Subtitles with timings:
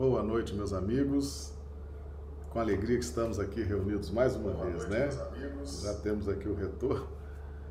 [0.00, 1.52] Boa noite, meus amigos.
[2.48, 5.10] Com alegria que estamos aqui reunidos mais uma Boa vez, noite, né?
[5.82, 7.06] Já temos aqui o retorno.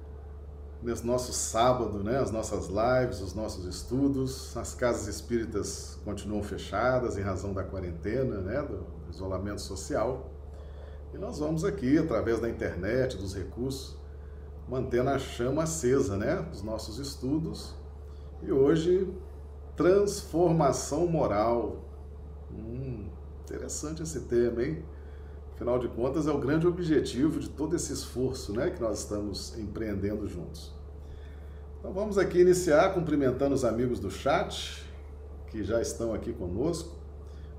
[0.80, 2.20] Nesse nosso sábado, né?
[2.20, 4.56] As nossas lives, os nossos estudos.
[4.56, 8.62] As casas espíritas continuam fechadas em razão da quarentena, né?
[8.62, 10.30] Do isolamento social.
[11.12, 13.98] E nós vamos aqui, através da internet, dos recursos,
[14.68, 16.36] mantendo a chama acesa, né?
[16.52, 17.74] Dos nossos estudos.
[18.44, 19.12] E hoje,
[19.76, 21.89] transformação moral
[22.52, 23.08] Hum,
[23.44, 24.84] interessante esse tema, hein?
[25.54, 29.58] Afinal de contas, é o grande objetivo de todo esse esforço né, que nós estamos
[29.58, 30.74] empreendendo juntos.
[31.80, 34.86] Então vamos aqui iniciar cumprimentando os amigos do chat,
[35.48, 36.98] que já estão aqui conosco.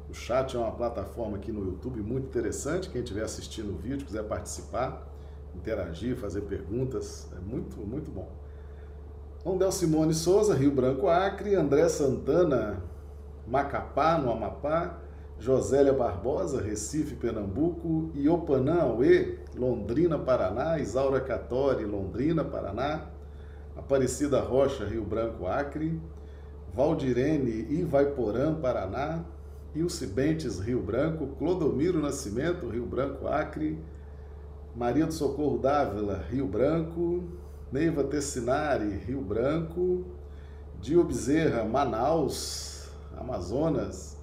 [0.09, 2.89] O chat é uma plataforma aqui no YouTube muito interessante.
[2.89, 5.07] Quem estiver assistindo o vídeo, quiser participar,
[5.55, 8.31] interagir, fazer perguntas, é muito, muito bom.
[9.45, 12.83] Ondel Simone Souza, Rio Branco Acre, André Santana,
[13.51, 14.97] Macapá, no Amapá,
[15.41, 23.09] Josélia Barbosa, Recife, Pernambuco, Iopanã, Aue, Londrina, Paraná, Isaura Catori, Londrina, Paraná,
[23.77, 25.99] Aparecida Rocha, Rio Branco, Acre,
[26.73, 29.25] Valdirene, Ivaiporã, Paraná,
[29.75, 33.79] Ilse Bentes, Rio Branco, Clodomiro Nascimento, Rio Branco, Acre,
[34.77, 37.25] Maria do Socorro Dávila, Rio Branco,
[37.73, 40.05] Neiva Tessinari, Rio Branco,
[40.81, 42.70] Dio Bezerra, Manaus,
[43.21, 44.17] Amazonas.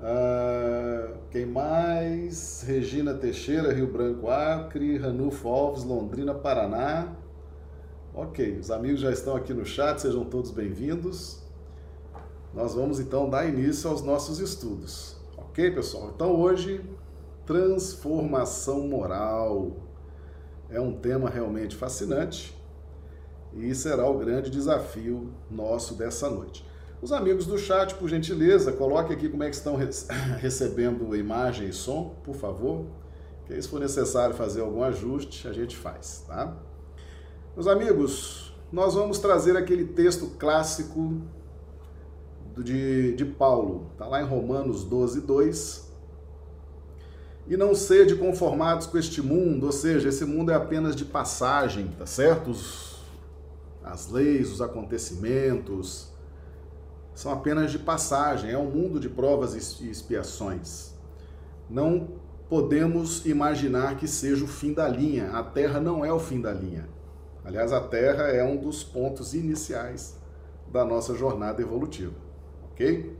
[0.00, 2.62] Ah, quem mais?
[2.66, 4.96] Regina Teixeira, Rio Branco, Acre.
[4.96, 7.14] Ranulfo Alves, Londrina, Paraná.
[8.14, 11.42] Ok, os amigos já estão aqui no chat, sejam todos bem-vindos.
[12.54, 15.16] Nós vamos então dar início aos nossos estudos.
[15.36, 16.10] Ok, pessoal?
[16.14, 16.80] Então hoje,
[17.44, 19.76] transformação moral.
[20.70, 22.56] É um tema realmente fascinante
[23.54, 26.67] e será o grande desafio nosso dessa noite.
[27.00, 29.76] Os amigos do chat, por gentileza, coloque aqui como é que estão
[30.38, 32.86] recebendo imagem e som, por favor.
[33.46, 36.56] Que se for necessário fazer algum ajuste, a gente faz, tá?
[37.54, 41.22] Meus amigos, nós vamos trazer aquele texto clássico
[42.56, 45.88] de, de Paulo, tá lá em Romanos 12, 2.
[47.46, 51.86] E não sede conformados com este mundo, ou seja, esse mundo é apenas de passagem,
[51.96, 52.50] tá certo?
[52.50, 52.98] Os,
[53.84, 56.08] as leis, os acontecimentos,
[57.18, 60.94] são apenas de passagem, é um mundo de provas e expiações.
[61.68, 62.10] Não
[62.48, 65.32] podemos imaginar que seja o fim da linha.
[65.32, 66.88] A Terra não é o fim da linha.
[67.44, 70.16] Aliás, a Terra é um dos pontos iniciais
[70.70, 72.14] da nossa jornada evolutiva,
[72.70, 73.12] ok?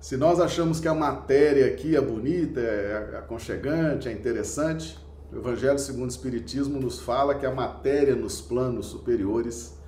[0.00, 4.98] Se nós achamos que a matéria aqui é bonita, é aconchegante, é interessante,
[5.32, 9.78] o Evangelho segundo o Espiritismo nos fala que a matéria nos planos superiores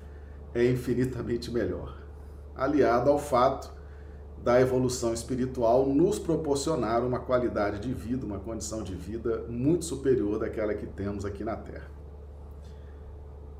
[0.55, 2.06] é infinitamente melhor
[2.57, 3.71] aliado ao fato
[4.43, 10.39] da evolução espiritual nos proporcionar uma qualidade de vida, uma condição de vida muito superior
[10.39, 11.89] daquela que temos aqui na Terra.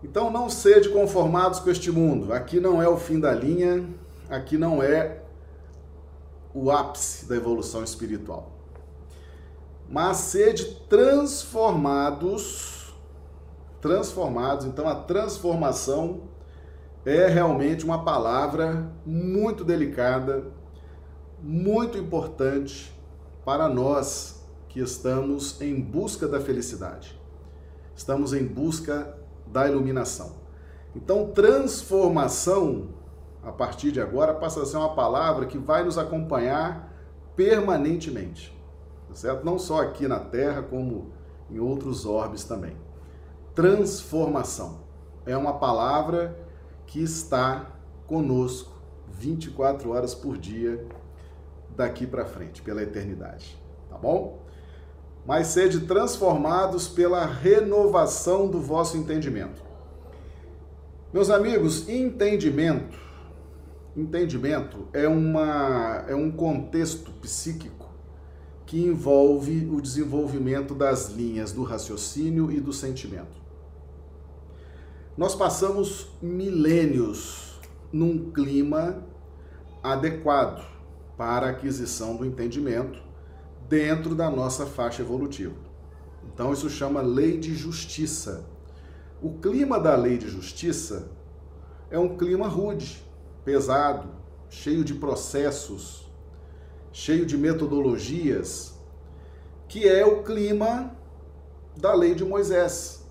[0.03, 2.31] Então não sede conformados com este mundo.
[2.31, 3.85] Aqui não é o fim da linha,
[4.29, 5.23] aqui não é
[6.53, 8.51] o ápice da evolução espiritual.
[9.89, 12.93] Mas sede transformados,
[13.81, 14.65] transformados.
[14.65, 16.21] Então a transformação
[17.07, 20.43] é realmente uma palavra muito delicada,
[21.41, 22.93] muito importante
[23.45, 27.17] para nós que estamos em busca da felicidade.
[27.95, 30.35] Estamos em busca da iluminação.
[30.93, 32.89] Então, transformação,
[33.41, 36.93] a partir de agora, passa a ser uma palavra que vai nos acompanhar
[37.37, 38.53] permanentemente,
[39.07, 39.45] tá certo?
[39.45, 41.13] Não só aqui na Terra, como
[41.49, 42.75] em outros orbes também.
[43.55, 44.81] Transformação
[45.25, 46.46] é uma palavra
[46.87, 47.71] que está
[48.07, 48.71] conosco
[49.11, 50.83] 24 horas por dia
[51.75, 53.57] daqui para frente, pela eternidade,
[53.89, 54.41] tá bom?
[55.25, 59.61] Mas sede transformados pela renovação do vosso entendimento.
[61.13, 62.97] Meus amigos, entendimento,
[63.95, 67.87] entendimento é uma é um contexto psíquico
[68.65, 73.46] que envolve o desenvolvimento das linhas do raciocínio e do sentimento.
[75.17, 77.59] Nós passamos milênios
[77.91, 79.03] num clima
[79.81, 80.63] adequado
[81.17, 83.01] para a aquisição do entendimento
[83.67, 85.55] dentro da nossa faixa evolutiva.
[86.23, 88.45] Então, isso chama lei de justiça.
[89.19, 91.09] O clima da lei de justiça
[91.89, 93.03] é um clima rude,
[93.43, 94.09] pesado,
[94.51, 96.07] cheio de processos,
[96.91, 98.75] cheio de metodologias,
[99.67, 100.95] que é o clima
[101.75, 103.06] da lei de Moisés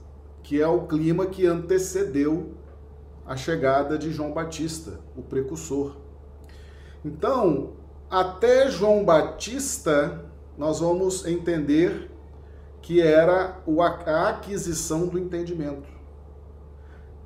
[0.46, 2.54] que é o clima que antecedeu
[3.26, 5.96] a chegada de João Batista, o precursor.
[7.04, 7.72] Então,
[8.08, 10.24] até João Batista,
[10.56, 12.12] nós vamos entender
[12.80, 13.60] que era
[14.06, 15.88] a aquisição do entendimento,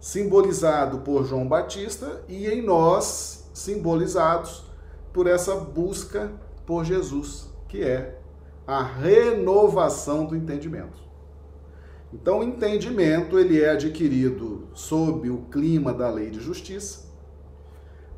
[0.00, 4.64] simbolizado por João Batista e em nós simbolizados
[5.12, 6.32] por essa busca
[6.64, 8.19] por Jesus, que é
[8.67, 11.09] a renovação do entendimento.
[12.12, 17.08] Então, o entendimento ele é adquirido sob o clima da lei de justiça.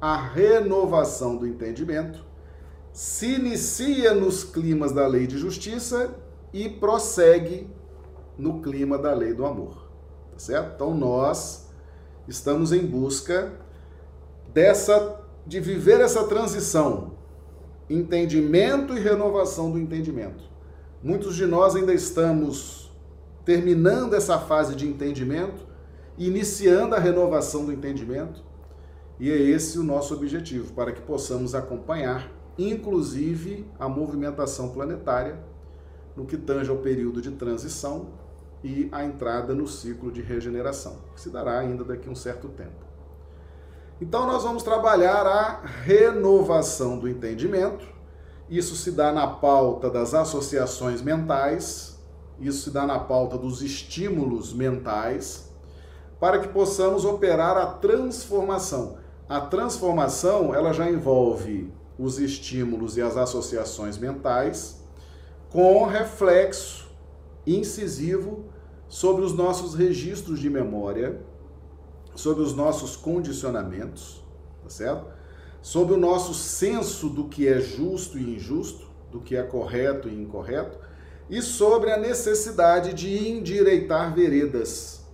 [0.01, 2.25] A renovação do entendimento
[2.93, 6.15] se inicia nos climas da lei de justiça
[6.53, 7.69] e prossegue
[8.37, 9.89] no clima da lei do amor.
[10.33, 10.75] Tá certo?
[10.75, 11.69] Então nós
[12.29, 13.53] estamos em busca
[14.53, 17.15] dessa de viver essa transição,
[17.91, 20.45] entendimento e renovação do entendimento.
[21.03, 22.82] Muitos de nós ainda estamos
[23.45, 25.67] terminando essa fase de entendimento,
[26.17, 28.43] iniciando a renovação do entendimento,
[29.19, 35.39] e é esse o nosso objetivo, para que possamos acompanhar, inclusive, a movimentação planetária
[36.17, 38.09] no que tange ao período de transição
[38.63, 42.49] e a entrada no ciclo de regeneração, que se dará ainda daqui a um certo
[42.49, 42.85] tempo.
[44.01, 47.87] Então, nós vamos trabalhar a renovação do entendimento.
[48.51, 51.92] Isso se dá na pauta das associações mentais,
[52.49, 55.51] isso se dá na pauta dos estímulos mentais,
[56.21, 58.97] para que possamos operar a transformação.
[59.29, 64.83] A transformação, ela já envolve os estímulos e as associações mentais,
[65.51, 66.91] com reflexo
[67.47, 68.45] incisivo
[68.89, 71.21] sobre os nossos registros de memória,
[72.15, 74.23] sobre os nossos condicionamentos,
[74.63, 75.07] tá certo?
[75.61, 80.15] Sobre o nosso senso do que é justo e injusto, do que é correto e
[80.15, 80.79] incorreto,
[81.33, 85.05] e sobre a necessidade de endireitar veredas,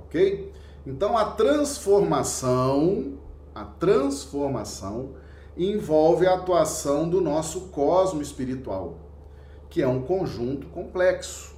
[0.00, 0.52] ok?
[0.84, 3.18] Então a transformação,
[3.54, 5.10] a transformação
[5.56, 9.08] envolve a atuação do nosso cosmo espiritual
[9.70, 11.56] que é um conjunto complexo.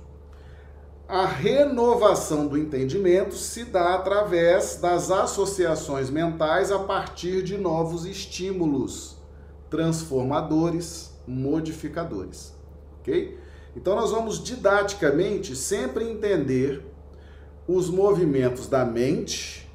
[1.08, 9.16] A renovação do entendimento se dá através das associações mentais a partir de novos estímulos
[9.68, 12.52] transformadores, modificadores.
[13.00, 13.38] Ok?
[13.76, 16.84] Então, nós vamos didaticamente sempre entender
[17.66, 19.70] os movimentos da mente,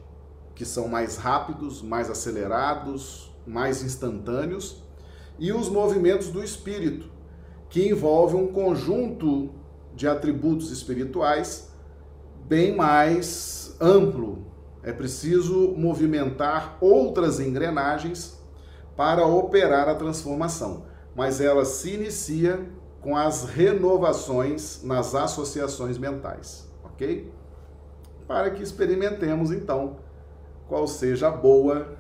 [0.54, 4.84] que são mais rápidos, mais acelerados, mais instantâneos,
[5.40, 7.10] e os movimentos do espírito,
[7.70, 9.50] que envolve um conjunto
[9.96, 11.70] de atributos espirituais
[12.46, 14.46] bem mais amplo.
[14.84, 18.40] É preciso movimentar outras engrenagens
[18.96, 22.66] para operar a transformação, mas ela se inicia
[23.06, 27.32] com as renovações nas associações mentais, ok?
[28.28, 29.98] Para que experimentemos então
[30.68, 31.96] qual seja a boa,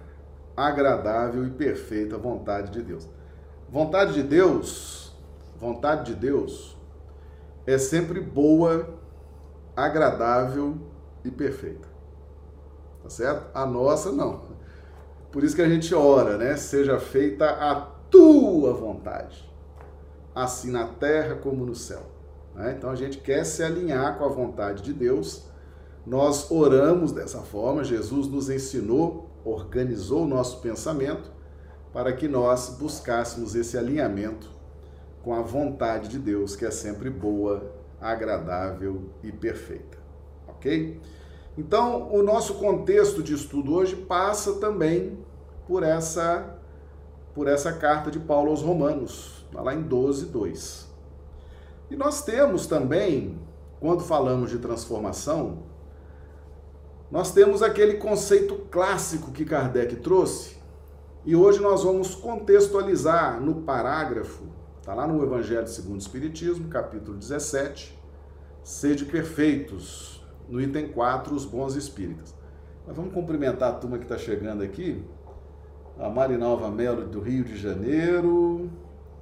[0.57, 3.07] agradável e perfeita vontade de Deus.
[3.69, 4.95] Vontade de Deus
[5.65, 6.77] vontade de Deus
[7.65, 8.89] é sempre boa,
[9.75, 10.77] agradável
[11.23, 11.87] e perfeita.
[13.01, 13.47] Tá certo?
[13.53, 14.41] A nossa não.
[15.31, 16.55] Por isso que a gente ora, né?
[16.55, 17.75] Seja feita a
[18.09, 19.49] tua vontade,
[20.35, 22.03] assim na terra como no céu.
[22.53, 22.75] Né?
[22.77, 25.45] Então a gente quer se alinhar com a vontade de Deus.
[26.05, 31.31] Nós oramos dessa forma, Jesus nos ensinou, organizou o nosso pensamento
[31.93, 34.49] para que nós buscássemos esse alinhamento
[35.23, 39.97] com a vontade de Deus, que é sempre boa, agradável e perfeita.
[40.47, 41.01] Ok?
[41.57, 45.17] Então, o nosso contexto de estudo hoje passa também
[45.67, 46.51] por essa
[47.33, 50.87] por essa carta de Paulo aos Romanos, tá lá em 12, 2.
[51.89, 53.39] E nós temos também,
[53.79, 55.63] quando falamos de transformação,
[57.11, 60.57] nós temos aquele conceito clássico que Kardec trouxe,
[61.23, 67.17] e hoje nós vamos contextualizar no parágrafo Está lá no Evangelho segundo o Espiritismo, capítulo
[67.17, 67.99] 17,
[68.63, 72.35] Sede perfeitos, no item 4, os bons espíritas.
[72.85, 75.03] Nós vamos cumprimentar a turma que está chegando aqui.
[75.97, 78.69] A Marinalva Melo, do Rio de Janeiro,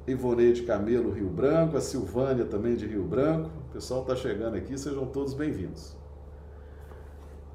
[0.06, 3.50] Ivoneide Camelo, Rio Branco, a Silvânia também de Rio Branco.
[3.70, 5.96] O pessoal está chegando aqui, sejam todos bem-vindos.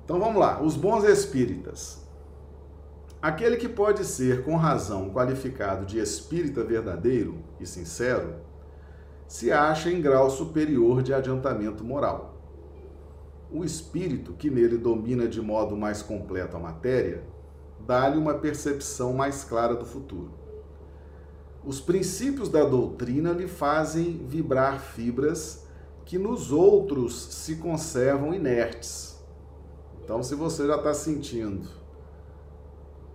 [0.03, 2.09] Então vamos lá, os bons espíritas.
[3.21, 8.37] Aquele que pode ser, com razão, qualificado de espírita verdadeiro e sincero,
[9.27, 12.35] se acha em grau superior de adiantamento moral.
[13.53, 17.25] O espírito, que nele domina de modo mais completo a matéria,
[17.87, 20.38] dá-lhe uma percepção mais clara do futuro.
[21.69, 25.67] Os princípios da doutrina lhe fazem vibrar fibras
[26.07, 29.19] que nos outros se conservam inertes.
[30.03, 31.69] Então, se você já está sentindo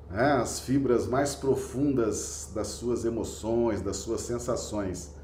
[0.07, 5.15] né, as fibras mais profundas das suas emoções, das suas sensações,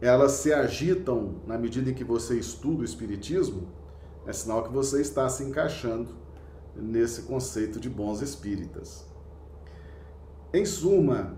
[0.00, 3.68] elas se agitam na medida em que você estuda o Espiritismo,
[4.26, 6.08] é sinal que você está se encaixando
[6.74, 9.04] nesse conceito de bons espíritas.
[10.54, 11.36] Em suma,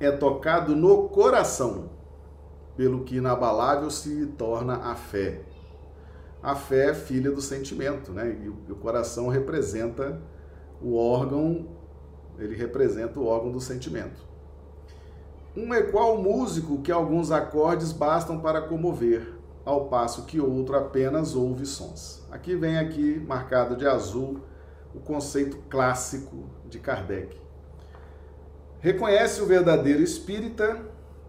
[0.00, 1.90] é tocado no coração,
[2.76, 5.42] pelo que inabalável se torna a fé.
[6.42, 8.38] A fé é filha do sentimento, né?
[8.44, 10.20] E o coração representa
[10.80, 11.66] o órgão,
[12.38, 14.26] ele representa o órgão do sentimento.
[15.56, 21.34] Um é qual músico que alguns acordes bastam para comover, ao passo que outro apenas
[21.34, 22.24] ouve sons.
[22.30, 24.40] Aqui vem aqui marcado de azul
[24.94, 27.47] o conceito clássico de Kardec.
[28.80, 30.80] Reconhece o verdadeiro espírita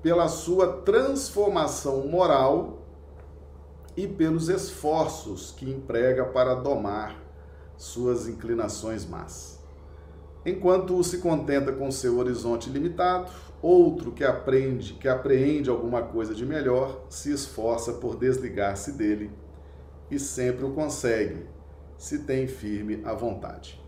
[0.03, 2.86] pela sua transformação moral
[3.98, 7.20] e pelos esforços que emprega para domar
[7.75, 9.60] suas inclinações más.
[10.46, 16.46] Enquanto se contenta com seu horizonte limitado, outro que aprende, que apreende alguma coisa de
[16.46, 19.32] melhor, se esforça por desligar-se dele
[20.10, 21.48] e sempre o consegue,
[21.98, 23.84] se tem firme a vontade.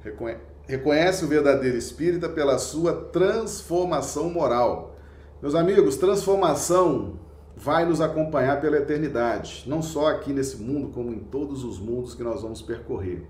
[0.00, 4.96] Reconhece o verdadeiro espírita pela sua transformação moral.
[5.42, 7.20] Meus amigos, transformação
[7.54, 12.14] vai nos acompanhar pela eternidade, não só aqui nesse mundo, como em todos os mundos
[12.14, 13.28] que nós vamos percorrer.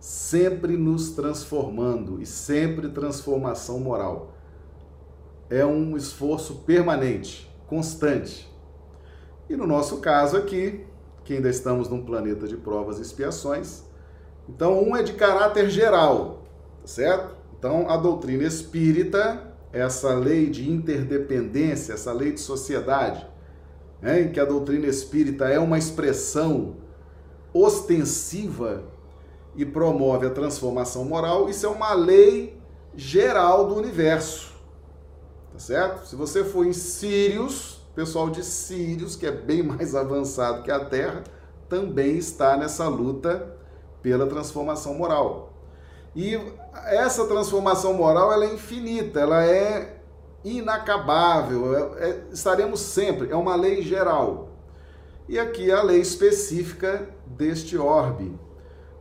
[0.00, 4.32] Sempre nos transformando e sempre transformação moral.
[5.50, 8.50] É um esforço permanente, constante.
[9.50, 10.86] E no nosso caso aqui,
[11.24, 13.82] que ainda estamos num planeta de provas e expiações,
[14.48, 16.43] então um é de caráter geral,
[16.84, 17.34] tá certo?
[17.58, 23.26] Então a doutrina espírita, essa lei de interdependência, essa lei de sociedade,
[24.02, 26.76] né, em que a doutrina espírita é uma expressão
[27.54, 28.84] ostensiva
[29.56, 32.60] e promove a transformação moral, isso é uma lei
[32.94, 34.52] geral do universo.
[35.54, 36.06] Tá certo?
[36.06, 40.84] Se você for em Sírios, pessoal de Sírios, que é bem mais avançado que a
[40.84, 41.24] Terra,
[41.66, 43.56] também está nessa luta
[44.02, 45.53] pela transformação moral.
[46.14, 46.40] E
[46.86, 50.00] essa transformação moral ela é infinita, ela é
[50.44, 54.50] inacabável, é, é, estaremos sempre, é uma lei geral.
[55.28, 58.38] E aqui a lei específica deste orbe,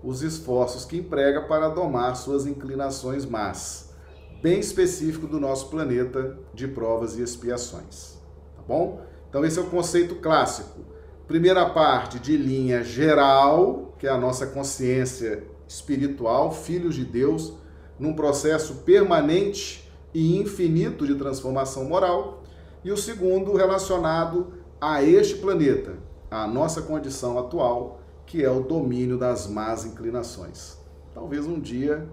[0.01, 3.93] os esforços que emprega para domar suas inclinações más,
[4.41, 8.17] bem específico do nosso planeta de provas e expiações.
[8.55, 9.01] Tá bom?
[9.29, 10.79] Então esse é o conceito clássico.
[11.27, 17.53] Primeira parte de linha geral, que é a nossa consciência espiritual, filhos de Deus,
[17.99, 22.43] num processo permanente e infinito de transformação moral,
[22.83, 25.97] e o segundo relacionado a este planeta,
[26.29, 30.77] a nossa condição atual, que é o domínio das más inclinações.
[31.13, 32.07] Talvez um dia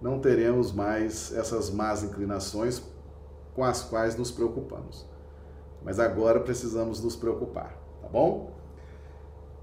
[0.00, 2.82] não teremos mais essas más inclinações
[3.54, 5.06] com as quais nos preocupamos.
[5.82, 8.52] Mas agora precisamos nos preocupar, tá bom?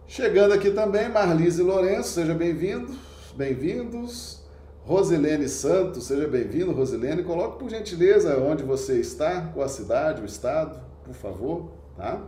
[0.07, 2.93] Chegando aqui também, Marlise Lourenço, seja bem-vindo,
[3.35, 4.43] bem-vindos.
[4.85, 7.23] Rosilene Santos, seja bem-vindo, Rosilene.
[7.23, 12.21] Coloque por gentileza onde você está, qual a cidade, o estado, por favor, tá?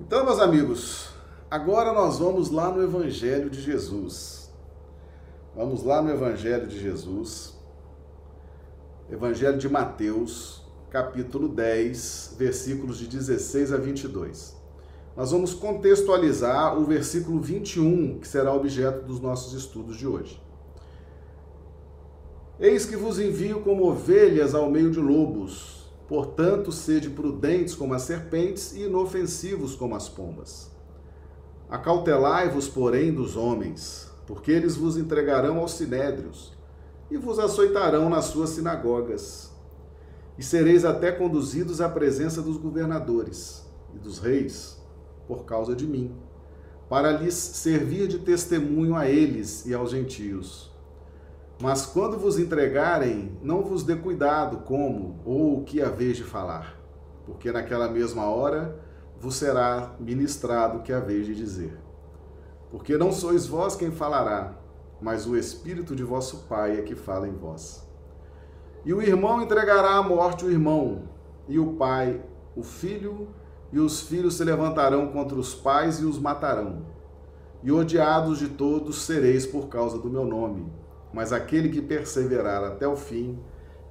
[0.00, 1.10] Então, meus amigos,
[1.50, 4.50] agora nós vamos lá no Evangelho de Jesus.
[5.54, 7.54] Vamos lá no Evangelho de Jesus.
[9.10, 14.61] Evangelho de Mateus, capítulo 10, versículos de 16 a 22.
[15.14, 20.40] Nós vamos contextualizar o versículo 21, que será objeto dos nossos estudos de hoje.
[22.58, 25.90] Eis que vos envio como ovelhas ao meio de lobos.
[26.08, 30.70] Portanto, sede prudentes como as serpentes e inofensivos como as pombas.
[31.68, 36.52] Acautelai-vos, porém, dos homens, porque eles vos entregarão aos sinédrios
[37.10, 39.50] e vos açoitarão nas suas sinagogas.
[40.38, 43.62] E sereis até conduzidos à presença dos governadores
[43.94, 44.81] e dos reis,
[45.32, 46.14] por causa de mim,
[46.88, 50.70] para lhes servir de testemunho a eles e aos gentios.
[51.60, 56.78] Mas quando vos entregarem, não vos dê cuidado como ou o que haveis de falar,
[57.24, 58.78] porque naquela mesma hora
[59.18, 61.78] vos será ministrado o que haveis de dizer.
[62.70, 64.58] Porque não sois vós quem falará,
[65.00, 67.88] mas o Espírito de vosso Pai é que fala em vós.
[68.84, 71.04] E o irmão entregará à morte o irmão,
[71.48, 72.20] e o pai
[72.54, 73.28] o filho,
[73.72, 76.82] e os filhos se levantarão contra os pais e os matarão.
[77.62, 80.70] E odiados de todos sereis por causa do meu nome
[81.12, 83.38] mas aquele que perseverar até o fim,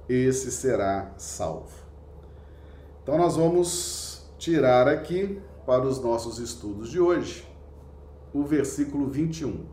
[0.08, 1.70] esse será salvo.
[3.02, 7.46] Então nós vamos tirar aqui para os nossos estudos de hoje
[8.34, 9.64] o versículo 21.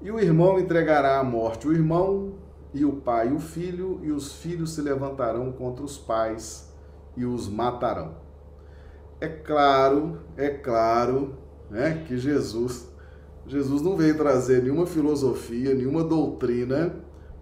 [0.00, 2.34] E o irmão entregará à morte o irmão,
[2.72, 6.72] e o pai o filho, e os filhos se levantarão contra os pais
[7.16, 8.14] e os matarão.
[9.22, 11.38] É claro, é claro,
[11.70, 12.90] né, que Jesus
[13.46, 16.96] Jesus não veio trazer nenhuma filosofia, nenhuma doutrina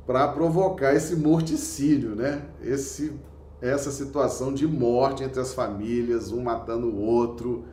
[0.06, 2.42] para provocar esse morticínio, né?
[2.60, 3.18] Esse
[3.62, 7.64] essa situação de morte entre as famílias, um matando o outro.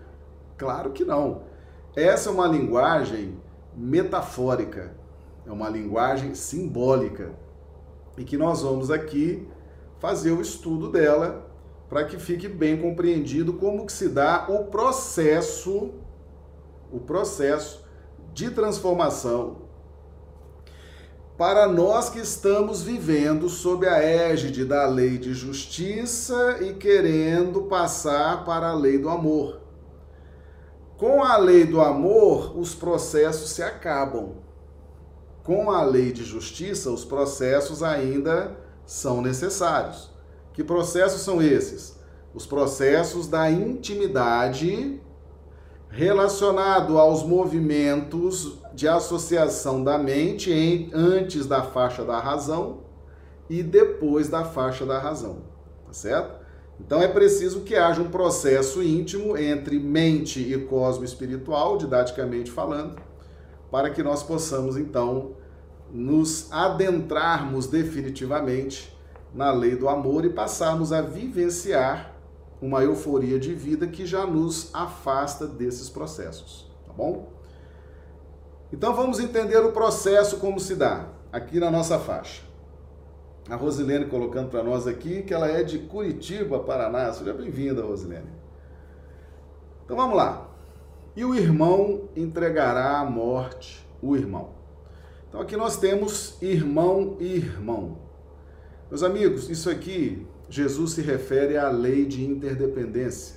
[0.58, 1.42] Claro que não.
[1.94, 3.38] Essa é uma linguagem
[3.76, 4.96] metafórica,
[5.46, 7.34] é uma linguagem simbólica
[8.18, 9.46] e que nós vamos aqui
[10.00, 11.47] fazer o estudo dela
[11.90, 15.94] para que fique bem compreendido como que se dá o processo
[16.92, 17.86] o processo
[18.34, 19.68] de transformação
[21.38, 28.44] para nós que estamos vivendo sob a égide da lei de justiça e querendo passar
[28.44, 29.62] para a lei do amor.
[30.98, 34.38] Com a lei do amor, os processos se acabam.
[35.44, 40.10] Com a lei de justiça, os processos ainda são necessários.
[40.58, 42.00] Que processos são esses?
[42.34, 45.00] Os processos da intimidade
[45.88, 52.80] relacionado aos movimentos de associação da mente em, antes da faixa da razão
[53.48, 55.44] e depois da faixa da razão,
[55.86, 56.44] tá certo?
[56.80, 63.00] Então é preciso que haja um processo íntimo entre mente e cosmo espiritual, didaticamente falando,
[63.70, 65.36] para que nós possamos então
[65.94, 68.97] nos adentrarmos definitivamente
[69.34, 72.14] na lei do amor e passarmos a vivenciar
[72.62, 77.30] uma euforia de vida que já nos afasta desses processos, tá bom?
[78.72, 82.42] Então vamos entender o processo como se dá aqui na nossa faixa.
[83.50, 87.14] A Rosilene colocando para nós aqui que ela é de Curitiba, Paraná.
[87.14, 88.30] Seja bem-vinda, Rosilene.
[89.86, 90.50] Então vamos lá.
[91.16, 94.50] E o irmão entregará à morte o irmão.
[95.30, 98.07] Então aqui nós temos irmão e irmão.
[98.90, 103.36] Meus amigos, isso aqui Jesus se refere à lei de interdependência,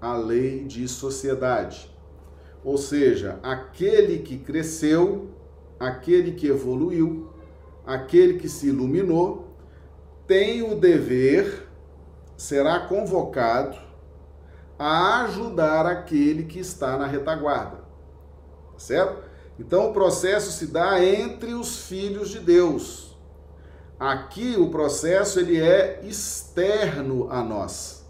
[0.00, 1.94] à lei de sociedade.
[2.64, 5.28] Ou seja, aquele que cresceu,
[5.78, 7.28] aquele que evoluiu,
[7.84, 9.54] aquele que se iluminou,
[10.26, 11.68] tem o dever,
[12.34, 13.76] será convocado
[14.78, 17.84] a ajudar aquele que está na retaguarda.
[18.78, 19.22] Certo?
[19.58, 23.11] Então o processo se dá entre os filhos de Deus
[24.02, 28.04] Aqui o processo ele é externo a nós.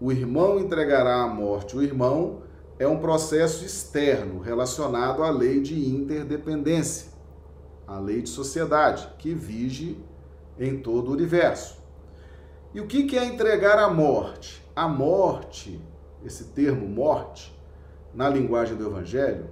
[0.00, 2.42] O irmão entregará à morte o irmão
[2.80, 7.12] é um processo externo relacionado à lei de interdependência,
[7.86, 9.96] a lei de sociedade que vige
[10.58, 11.78] em todo o universo.
[12.74, 14.60] E o que é entregar a morte?
[14.74, 15.80] A morte,
[16.24, 17.56] esse termo morte,
[18.12, 19.48] na linguagem do Evangelho,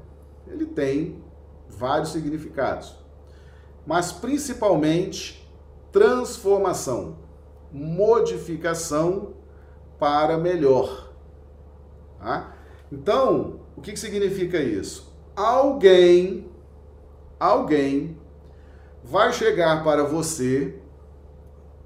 [0.49, 1.23] ele tem
[1.69, 2.97] vários significados,
[3.87, 5.44] mas principalmente
[5.95, 7.17] transformação,
[7.71, 9.35] modificação
[9.97, 11.15] para melhor.
[12.19, 12.53] Tá?
[12.91, 15.15] Então, o que, que significa isso?
[15.37, 16.51] Alguém,
[17.39, 18.19] alguém
[19.05, 20.81] vai chegar para você,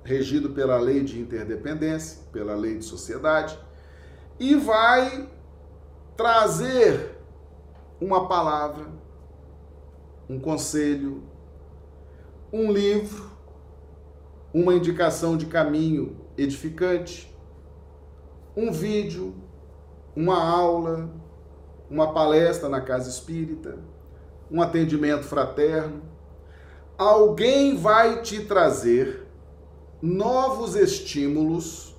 [0.03, 3.59] regido pela lei de interdependência, pela lei de sociedade,
[4.40, 5.29] e vai
[6.16, 7.14] trazer
[8.01, 8.87] uma palavra,
[10.31, 11.23] um conselho,
[12.51, 13.38] um livro,
[14.52, 17.34] uma indicação de caminho edificante,
[18.56, 19.34] um vídeo,
[20.16, 21.11] uma aula,
[21.90, 23.78] uma palestra na casa espírita,
[24.50, 26.02] um atendimento fraterno.
[26.96, 29.26] Alguém vai te trazer
[30.00, 31.94] novos estímulos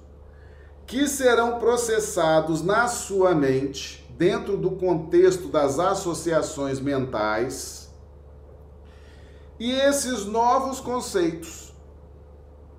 [0.86, 7.90] que serão processados na sua mente, dentro do contexto das associações mentais.
[9.60, 11.69] E esses novos conceitos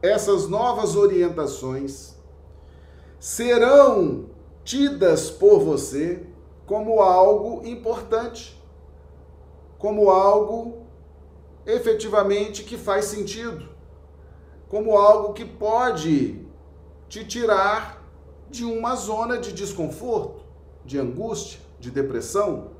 [0.02, 2.14] essas novas orientações
[3.18, 4.26] serão
[4.64, 6.26] tidas por você
[6.66, 8.58] como algo importante,
[9.78, 10.86] como algo
[11.66, 13.68] efetivamente que faz sentido,
[14.68, 16.46] como algo que pode
[17.08, 18.02] te tirar
[18.48, 20.44] de uma zona de desconforto,
[20.84, 22.70] de angústia, de depressão.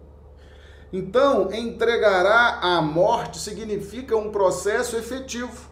[0.93, 5.70] Então, entregará à morte significa um processo efetivo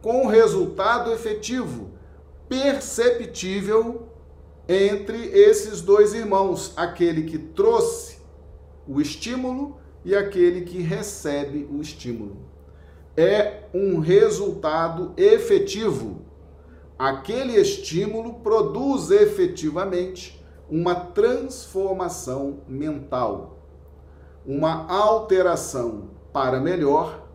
[0.00, 1.90] com resultado efetivo,
[2.48, 4.08] perceptível
[4.68, 8.18] entre esses dois irmãos, aquele que trouxe
[8.86, 12.36] o estímulo e aquele que recebe o estímulo.
[13.16, 16.22] É um resultado efetivo.
[16.98, 23.58] Aquele estímulo produz efetivamente uma transformação mental,
[24.46, 27.26] uma alteração para melhor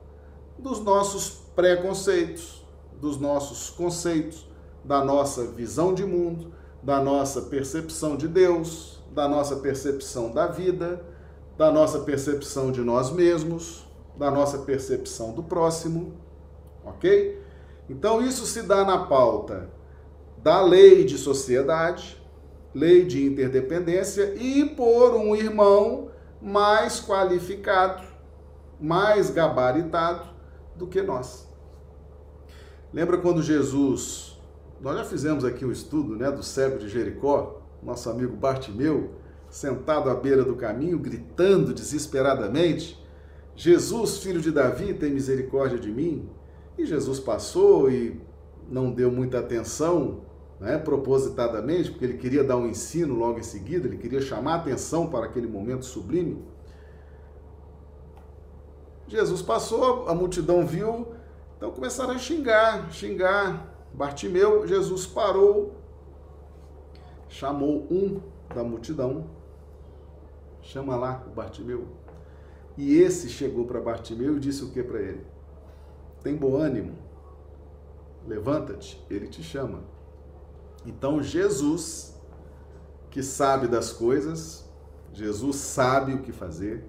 [0.58, 2.54] dos nossos preconceitos,
[2.99, 4.47] dos nossos conceitos,
[4.84, 11.03] da nossa visão de mundo, da nossa percepção de Deus, da nossa percepção da vida,
[11.58, 13.86] da nossa percepção de nós mesmos,
[14.17, 16.13] da nossa percepção do próximo,
[16.84, 17.41] ok?
[17.89, 19.69] Então isso se dá na pauta
[20.38, 22.21] da lei de sociedade,
[22.73, 26.10] lei de interdependência e por um irmão
[26.41, 28.03] mais qualificado,
[28.79, 30.27] mais gabaritado
[30.75, 31.44] do que nós.
[32.95, 34.39] Lembra quando Jesus,
[34.79, 39.15] nós já fizemos aqui o um estudo, né, do cego de Jericó, nosso amigo Bartimeu,
[39.49, 42.97] sentado à beira do caminho, gritando desesperadamente:
[43.53, 46.29] Jesus, filho de Davi, tem misericórdia de mim.
[46.77, 48.21] E Jesus passou e
[48.71, 50.21] não deu muita atenção,
[50.58, 55.08] né, propositadamente, porque ele queria dar um ensino logo em seguida, ele queria chamar atenção
[55.08, 56.41] para aquele momento sublime.
[59.05, 61.13] Jesus passou, a multidão viu,
[61.65, 63.73] então começaram a xingar, xingar.
[63.91, 65.73] Bartimeu, Jesus parou,
[67.28, 68.21] chamou um
[68.54, 69.25] da multidão,
[70.62, 71.88] chama lá o Bartimeu.
[72.78, 75.25] E esse chegou para Bartimeu e disse o que para ele?
[76.21, 76.95] Tem bom ânimo,
[78.28, 79.80] levanta-te, ele te chama.
[80.86, 82.15] Então Jesus,
[83.10, 84.69] que sabe das coisas,
[85.12, 86.88] Jesus sabe o que fazer,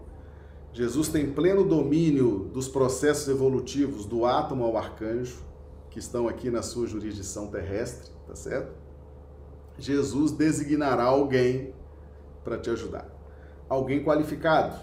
[0.77, 5.39] Jesus tem pleno domínio dos processos evolutivos do átomo ao arcanjo,
[5.89, 8.75] que estão aqui na sua jurisdição terrestre, tá certo?
[9.79, 11.73] Jesus designará alguém
[12.45, 13.09] para te ajudar.
[13.71, 14.77] Alguém qualificado,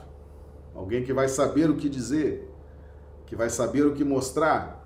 [0.74, 2.52] alguém que vai saber o que dizer,
[3.28, 4.84] que vai saber o que mostrar,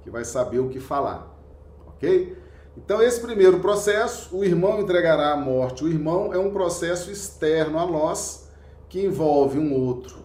[0.00, 1.38] que vai saber o que falar,
[1.86, 2.34] ok?
[2.78, 5.84] Então, esse primeiro processo, o irmão entregará a morte.
[5.84, 8.50] O irmão é um processo externo a nós
[8.88, 10.24] que envolve um outro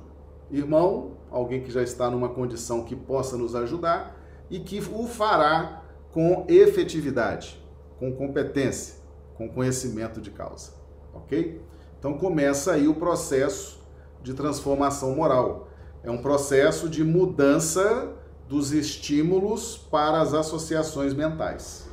[0.52, 5.84] irmão, alguém que já está numa condição que possa nos ajudar e que o fará
[6.12, 7.64] com efetividade,
[7.98, 8.96] com competência,
[9.36, 10.74] com conhecimento de causa,
[11.14, 11.62] ok?
[11.98, 13.80] Então começa aí o processo
[14.22, 15.70] de transformação moral.
[16.04, 18.14] É um processo de mudança
[18.48, 21.88] dos estímulos para as associações mentais,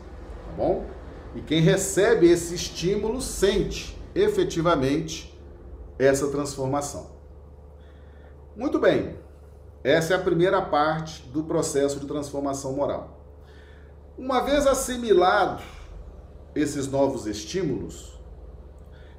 [0.47, 0.85] tá bom?
[1.35, 5.38] E quem recebe esse estímulo sente efetivamente
[5.99, 7.17] essa transformação.
[8.59, 9.14] Muito bem,
[9.85, 13.16] essa é a primeira parte do processo de transformação moral.
[14.18, 15.62] Uma vez assimilado
[16.57, 18.18] esses novos estímulos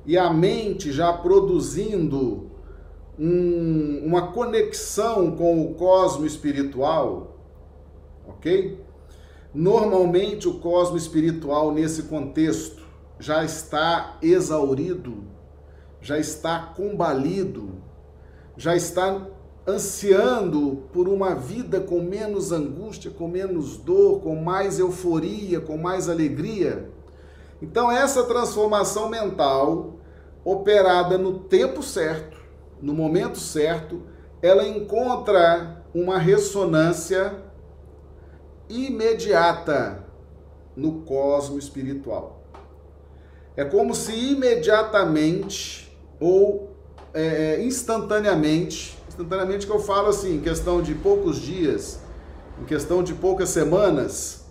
[0.05, 2.51] e a mente já produzindo
[3.17, 7.39] um, uma conexão com o cosmo espiritual,
[8.27, 8.83] ok?
[9.53, 12.83] Normalmente o cosmo espiritual nesse contexto
[13.17, 15.23] já está exaurido,
[16.01, 17.78] já está combalido,
[18.59, 19.25] já está
[19.65, 26.09] ansiando por uma vida com menos angústia, com menos dor, com mais euforia, com mais
[26.09, 26.89] alegria.
[27.61, 29.93] Então, essa transformação mental,
[30.43, 32.37] operada no tempo certo,
[32.81, 34.01] no momento certo,
[34.41, 37.41] ela encontra uma ressonância
[38.67, 40.05] imediata
[40.75, 42.43] no cosmo espiritual.
[43.55, 46.68] É como se imediatamente ou
[47.13, 51.99] é, é, instantaneamente, instantaneamente que eu falo assim, em questão de poucos dias,
[52.61, 54.45] em questão de poucas semanas,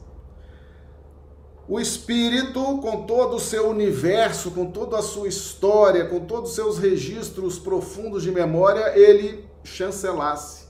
[1.68, 6.56] o espírito, com todo o seu universo, com toda a sua história, com todos os
[6.56, 10.66] seus registros profundos de memória, ele chancelasse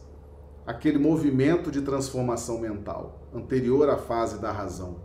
[0.66, 4.96] aquele movimento de transformação mental anterior à fase da razão.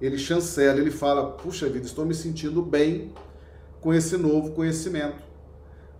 [0.00, 3.14] Ele chancela, ele fala: puxa vida, estou me sentindo bem
[3.80, 5.31] com esse novo conhecimento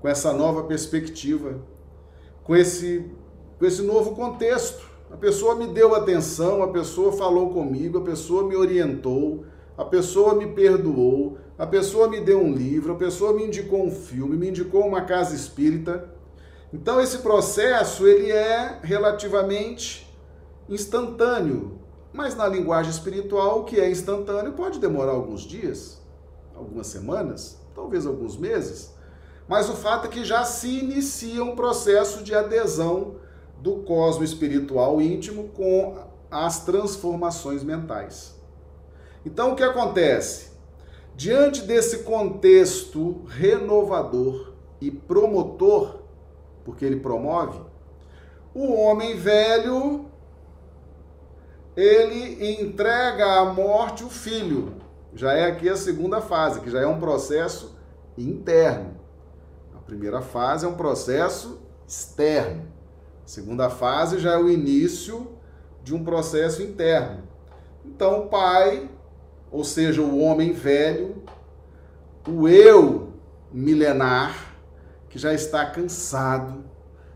[0.02, 1.60] com essa nova perspectiva,
[2.42, 3.08] com esse,
[3.56, 4.90] com esse novo contexto.
[5.12, 9.44] A pessoa me deu atenção, a pessoa falou comigo, a pessoa me orientou,
[9.78, 13.92] a pessoa me perdoou, a pessoa me deu um livro, a pessoa me indicou um
[13.92, 16.12] filme, me indicou uma casa espírita.
[16.72, 20.12] Então esse processo ele é relativamente
[20.68, 21.78] instantâneo,
[22.12, 26.02] mas na linguagem espiritual o que é instantâneo pode demorar alguns dias,
[26.56, 28.91] algumas semanas, talvez alguns meses.
[29.52, 33.16] Mas o fato é que já se inicia um processo de adesão
[33.58, 35.94] do cosmo espiritual íntimo com
[36.30, 38.34] as transformações mentais.
[39.26, 40.52] Então o que acontece?
[41.14, 45.98] Diante desse contexto renovador e promotor,
[46.64, 47.60] porque ele promove,
[48.54, 50.06] o homem velho
[51.76, 54.76] ele entrega à morte o filho.
[55.14, 57.76] Já é aqui a segunda fase, que já é um processo
[58.16, 58.91] interno
[59.92, 62.62] primeira fase é um processo externo,
[63.22, 65.32] A segunda fase já é o início
[65.84, 67.24] de um processo interno.
[67.84, 68.88] Então, o pai,
[69.50, 71.22] ou seja, o homem velho,
[72.26, 73.12] o eu
[73.52, 74.56] milenar,
[75.10, 76.64] que já está cansado,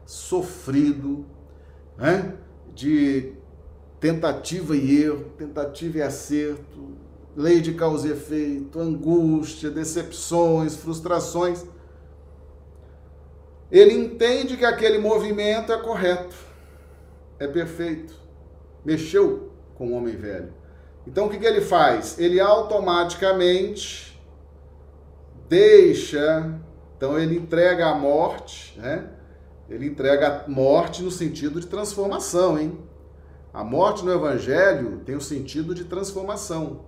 [0.05, 1.25] sofrido,
[1.97, 2.35] né?
[2.75, 3.33] de
[3.99, 6.91] tentativa e erro, tentativa e acerto,
[7.35, 11.65] lei de causa e efeito, angústia, decepções, frustrações.
[13.70, 16.37] Ele entende que aquele movimento é correto,
[17.38, 18.14] é perfeito,
[18.85, 20.55] mexeu com o homem velho.
[21.07, 22.18] Então o que, que ele faz?
[22.18, 24.20] Ele automaticamente
[25.48, 26.59] deixa,
[26.96, 29.11] então ele entrega a morte, né?
[29.68, 32.79] Ele entrega a morte no sentido de transformação, hein?
[33.52, 36.85] A morte no Evangelho tem o sentido de transformação,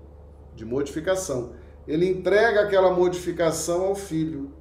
[0.54, 1.54] de modificação.
[1.86, 4.52] Ele entrega aquela modificação ao filho.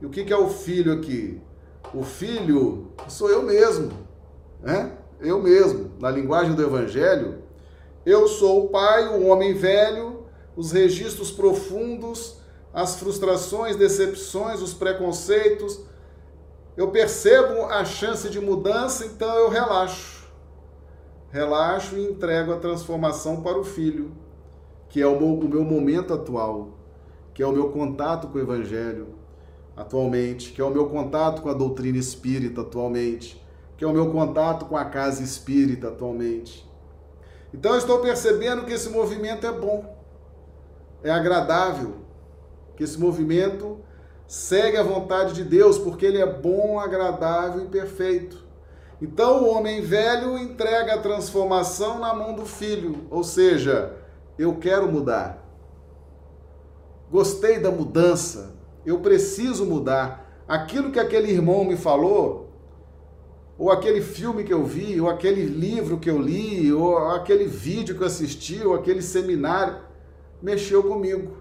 [0.00, 1.40] E o que é o filho aqui?
[1.92, 3.90] O filho sou eu mesmo,
[4.60, 4.96] né?
[5.20, 5.92] Eu mesmo.
[5.98, 7.42] Na linguagem do Evangelho,
[8.06, 10.24] eu sou o pai, o homem velho,
[10.56, 12.36] os registros profundos,
[12.72, 15.80] as frustrações, decepções, os preconceitos.
[16.76, 20.20] Eu percebo a chance de mudança, então eu relaxo
[21.30, 24.12] relaxo e entrego a transformação para o filho,
[24.88, 26.70] que é o meu, o meu momento atual,
[27.32, 29.19] que é o meu contato com o Evangelho
[29.80, 33.42] atualmente, que é o meu contato com a doutrina espírita atualmente,
[33.78, 36.68] que é o meu contato com a casa espírita atualmente.
[37.52, 39.96] Então eu estou percebendo que esse movimento é bom,
[41.02, 41.94] é agradável,
[42.76, 43.80] que esse movimento
[44.26, 48.44] segue a vontade de Deus, porque ele é bom, agradável e perfeito.
[49.00, 53.96] Então o homem velho entrega a transformação na mão do filho, ou seja,
[54.38, 55.42] eu quero mudar.
[57.10, 60.42] Gostei da mudança, eu preciso mudar.
[60.46, 62.50] Aquilo que aquele irmão me falou,
[63.56, 67.96] ou aquele filme que eu vi, ou aquele livro que eu li, ou aquele vídeo
[67.96, 69.78] que eu assisti, ou aquele seminário,
[70.42, 71.36] mexeu comigo.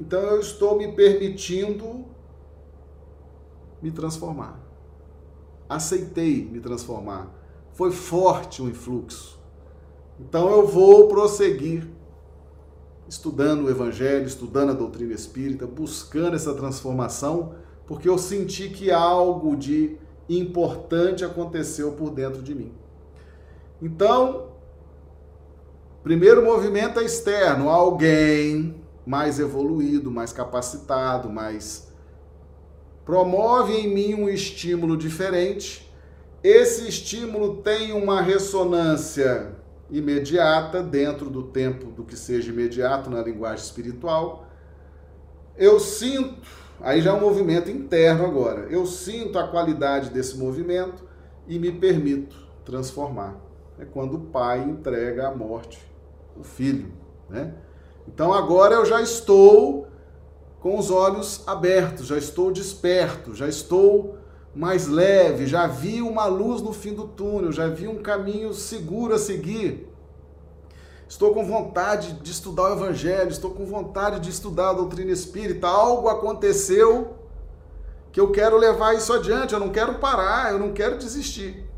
[0.00, 2.04] Então eu estou me permitindo
[3.80, 4.70] me transformar
[5.70, 7.32] aceitei me transformar.
[7.72, 9.38] Foi forte o influxo.
[10.18, 11.88] Então eu vou prosseguir
[13.10, 19.56] estudando o Evangelho, estudando a doutrina espírita, buscando essa transformação, porque eu senti que algo
[19.56, 19.96] de
[20.28, 22.72] importante aconteceu por dentro de mim.
[23.82, 24.52] Então,
[26.04, 31.88] primeiro movimento é externo, alguém mais evoluído, mais capacitado, mais
[33.04, 35.92] promove em mim um estímulo diferente.
[36.44, 39.59] Esse estímulo tem uma ressonância
[39.90, 44.46] imediata dentro do tempo do que seja imediato na linguagem espiritual.
[45.56, 46.48] Eu sinto,
[46.80, 48.66] aí já é um movimento interno agora.
[48.70, 51.04] Eu sinto a qualidade desse movimento
[51.46, 53.36] e me permito transformar.
[53.78, 55.80] É quando o pai entrega à morte
[56.36, 56.92] o filho,
[57.28, 57.54] né?
[58.06, 59.88] Então agora eu já estou
[60.60, 64.18] com os olhos abertos, já estou desperto, já estou
[64.54, 69.14] mais leve, já vi uma luz no fim do túnel, já vi um caminho seguro
[69.14, 69.88] a seguir.
[71.08, 75.66] Estou com vontade de estudar o Evangelho, estou com vontade de estudar a doutrina espírita.
[75.66, 77.16] Algo aconteceu
[78.12, 81.68] que eu quero levar isso adiante, eu não quero parar, eu não quero desistir.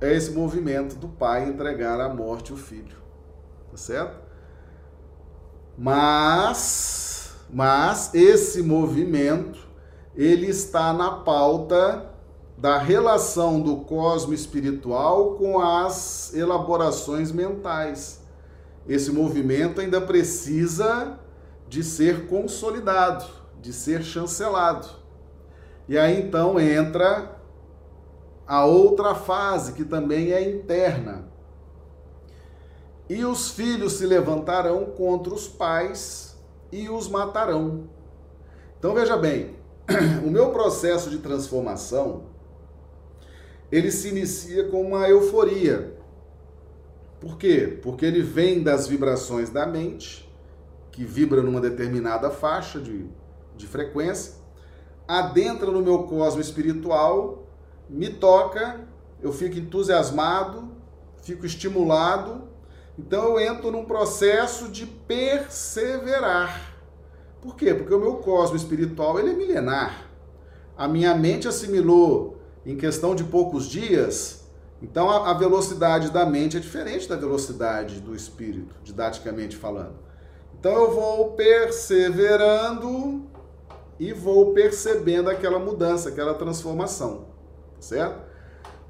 [0.00, 2.96] É esse movimento do pai entregar à morte o filho.
[3.70, 4.18] Tá certo?
[5.76, 9.59] Mas mas esse movimento
[10.22, 12.10] ele está na pauta
[12.58, 18.20] da relação do cosmo espiritual com as elaborações mentais.
[18.86, 21.18] Esse movimento ainda precisa
[21.66, 23.24] de ser consolidado,
[23.62, 24.88] de ser chancelado.
[25.88, 27.40] E aí então entra
[28.46, 31.30] a outra fase, que também é interna.
[33.08, 36.36] E os filhos se levantarão contra os pais
[36.70, 37.84] e os matarão.
[38.78, 39.59] Então veja bem,
[40.24, 42.24] o meu processo de transformação
[43.70, 45.96] ele se inicia com uma euforia.
[47.20, 47.78] Por quê?
[47.82, 50.28] Porque ele vem das vibrações da mente,
[50.90, 53.06] que vibra numa determinada faixa de,
[53.56, 54.34] de frequência,
[55.06, 57.46] adentra no meu cosmo espiritual,
[57.88, 58.80] me toca,
[59.22, 60.68] eu fico entusiasmado,
[61.22, 62.50] fico estimulado
[63.00, 66.69] então eu entro num processo de perseverar.
[67.40, 67.74] Por quê?
[67.74, 70.10] Porque o meu cosmo espiritual ele é milenar.
[70.76, 74.44] A minha mente assimilou em questão de poucos dias.
[74.82, 79.94] Então a, velocidade da mente é diferente da velocidade do espírito, didaticamente falando.
[80.58, 83.22] Então eu vou perseverando
[83.98, 87.26] e vou percebendo aquela mudança, aquela transformação,
[87.78, 88.22] certo?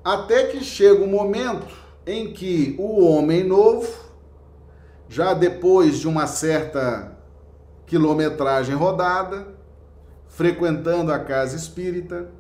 [0.03, 1.67] Até que chega o um momento
[2.07, 3.93] em que o homem novo,
[5.09, 7.20] já depois de uma certa
[7.91, 9.49] quilometragem rodada,
[10.29, 12.31] frequentando a casa espírita,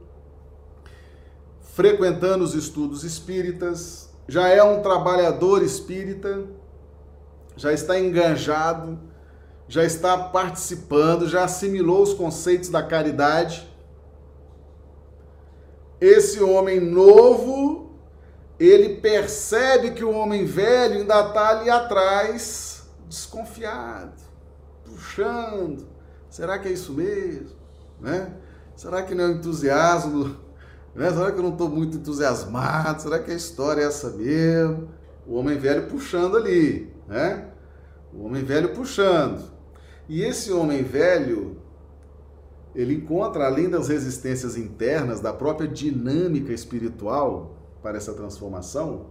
[1.74, 6.44] frequentando os estudos espíritas, já é um trabalhador espírita,
[7.56, 8.96] já está enganjado,
[9.66, 13.68] já está participando, já assimilou os conceitos da caridade.
[16.00, 17.90] Esse homem novo,
[18.56, 24.19] ele percebe que o homem velho ainda está ali atrás, desconfiado,
[25.00, 25.88] puxando.
[26.28, 27.56] Será que é isso mesmo?
[27.98, 28.34] Né?
[28.76, 30.36] Será que não é o entusiasmo?
[30.92, 31.08] Né?
[31.08, 33.00] Será que eu não estou muito entusiasmado?
[33.00, 34.88] Será que a história é essa mesmo?
[35.24, 37.48] O homem velho puxando ali, né?
[38.12, 39.40] O homem velho puxando.
[40.08, 41.62] E esse homem velho,
[42.74, 49.10] ele encontra, além das resistências internas, da própria dinâmica espiritual para essa transformação,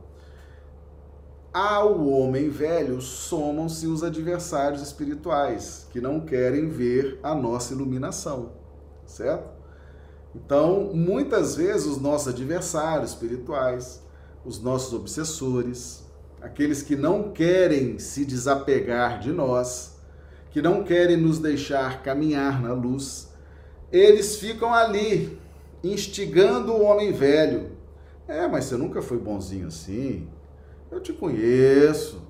[1.53, 8.51] ao homem velho somam-se os adversários espirituais, que não querem ver a nossa iluminação,
[9.05, 9.49] certo?
[10.35, 14.03] Então, muitas vezes, os nossos adversários espirituais,
[14.45, 16.03] os nossos obsessores,
[16.39, 19.97] aqueles que não querem se desapegar de nós,
[20.51, 23.29] que não querem nos deixar caminhar na luz,
[23.91, 25.39] eles ficam ali,
[25.83, 27.71] instigando o homem velho.
[28.27, 30.27] É, mas você nunca foi bonzinho assim.
[30.91, 32.21] Eu te conheço.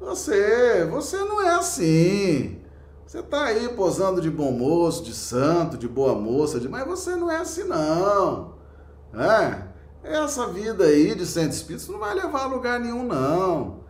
[0.00, 2.60] Você, você não é assim.
[3.06, 6.68] Você tá aí posando de bom moço, de santo, de boa moça, de...
[6.68, 8.54] mas você não é assim não.
[9.14, 9.62] É,
[10.02, 13.84] essa vida aí de centro espírito não vai levar a lugar nenhum não.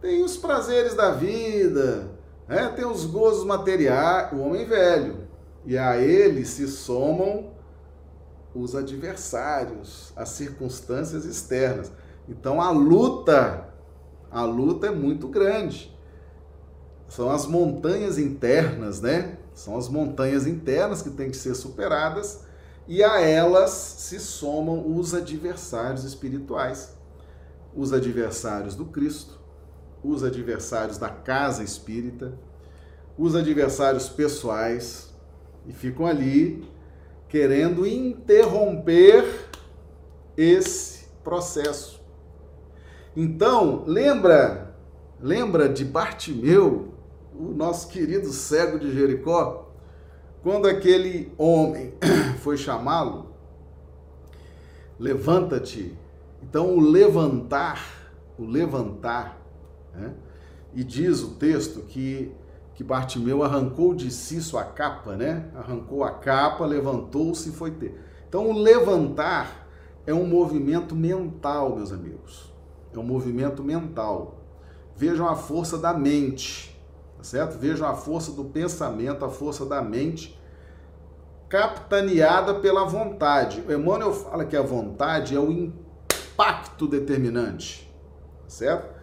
[0.00, 2.10] Tem os prazeres da vida,
[2.48, 5.26] é, tem os gozos materiais, o homem velho.
[5.64, 7.50] E a ele se somam
[8.54, 11.90] os adversários, as circunstâncias externas.
[12.28, 13.68] Então a luta,
[14.30, 15.96] a luta é muito grande
[17.08, 19.38] são as montanhas internas, né?
[19.54, 22.44] São as montanhas internas que têm que ser superadas
[22.86, 26.94] e a elas se somam os adversários espirituais,
[27.74, 29.38] os adversários do Cristo,
[30.02, 32.38] os adversários da casa espírita,
[33.16, 35.08] os adversários pessoais
[35.66, 36.68] e ficam ali
[37.28, 39.48] querendo interromper
[40.36, 41.95] esse processo.
[43.16, 44.76] Então, lembra,
[45.18, 46.92] lembra de Bartimeu,
[47.34, 49.72] o nosso querido cego de Jericó,
[50.42, 51.94] quando aquele homem
[52.40, 53.30] foi chamá-lo,
[54.98, 55.96] levanta-te.
[56.42, 59.40] Então, o levantar, o levantar,
[59.94, 60.12] né?
[60.74, 62.30] e diz o texto que,
[62.74, 65.50] que Bartimeu arrancou de si sua capa, né?
[65.54, 67.98] Arrancou a capa, levantou-se e foi ter.
[68.28, 69.66] Então, o levantar
[70.06, 72.45] é um movimento mental, meus amigos.
[72.96, 74.36] É um movimento mental.
[74.96, 76.76] Vejam a força da mente
[77.26, 77.58] certo?
[77.58, 80.38] Vejam a força do pensamento, a força da mente,
[81.48, 83.62] capitaneada pela vontade.
[83.66, 87.92] O Emmanuel fala que a vontade é o impacto determinante,
[88.46, 88.94] certo?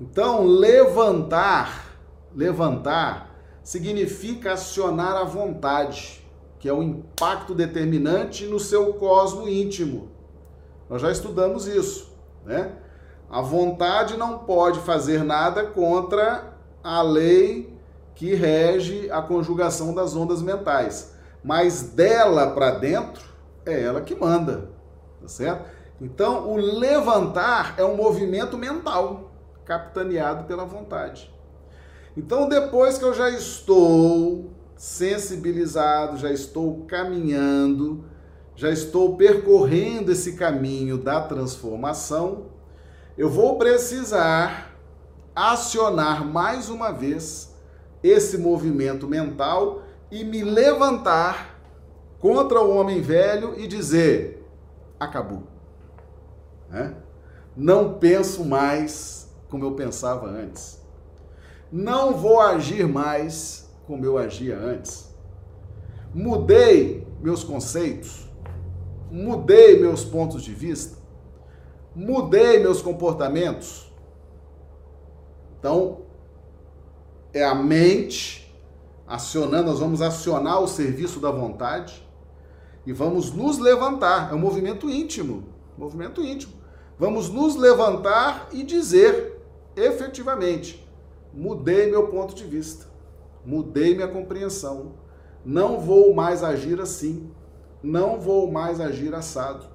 [0.00, 1.96] Então, levantar,
[2.34, 6.24] levantar significa acionar a vontade,
[6.58, 10.10] que é o impacto determinante no seu cosmo íntimo.
[10.88, 12.72] Nós já estudamos isso, né?
[13.30, 17.76] A vontade não pode fazer nada contra a lei
[18.14, 21.12] que rege a conjugação das ondas mentais.
[21.44, 23.22] Mas dela para dentro,
[23.64, 24.70] é ela que manda,
[25.20, 25.68] tá certo?
[26.00, 29.32] Então, o levantar é um movimento mental,
[29.64, 31.32] capitaneado pela vontade.
[32.16, 38.04] Então, depois que eu já estou sensibilizado, já estou caminhando,
[38.56, 42.46] já estou percorrendo esse caminho da transformação,
[43.18, 44.72] eu vou precisar
[45.34, 47.52] acionar mais uma vez
[48.00, 51.58] esse movimento mental e me levantar
[52.20, 54.48] contra o homem velho e dizer:
[55.00, 55.42] acabou.
[56.72, 56.92] É?
[57.56, 60.80] Não penso mais como eu pensava antes.
[61.72, 65.12] Não vou agir mais como eu agia antes.
[66.14, 68.30] Mudei meus conceitos,
[69.10, 70.97] mudei meus pontos de vista,
[71.94, 73.88] mudei meus comportamentos
[75.58, 76.02] então,
[77.32, 78.54] é a mente
[79.06, 82.06] acionando, nós vamos acionar o serviço da vontade
[82.86, 84.30] e vamos nos levantar.
[84.30, 85.44] É um movimento íntimo,
[85.76, 86.52] movimento íntimo.
[86.98, 89.42] Vamos nos levantar e dizer
[89.74, 90.88] efetivamente:
[91.34, 92.86] mudei meu ponto de vista,
[93.44, 94.94] mudei minha compreensão,
[95.44, 97.30] não vou mais agir assim,
[97.82, 99.66] não vou mais agir assado,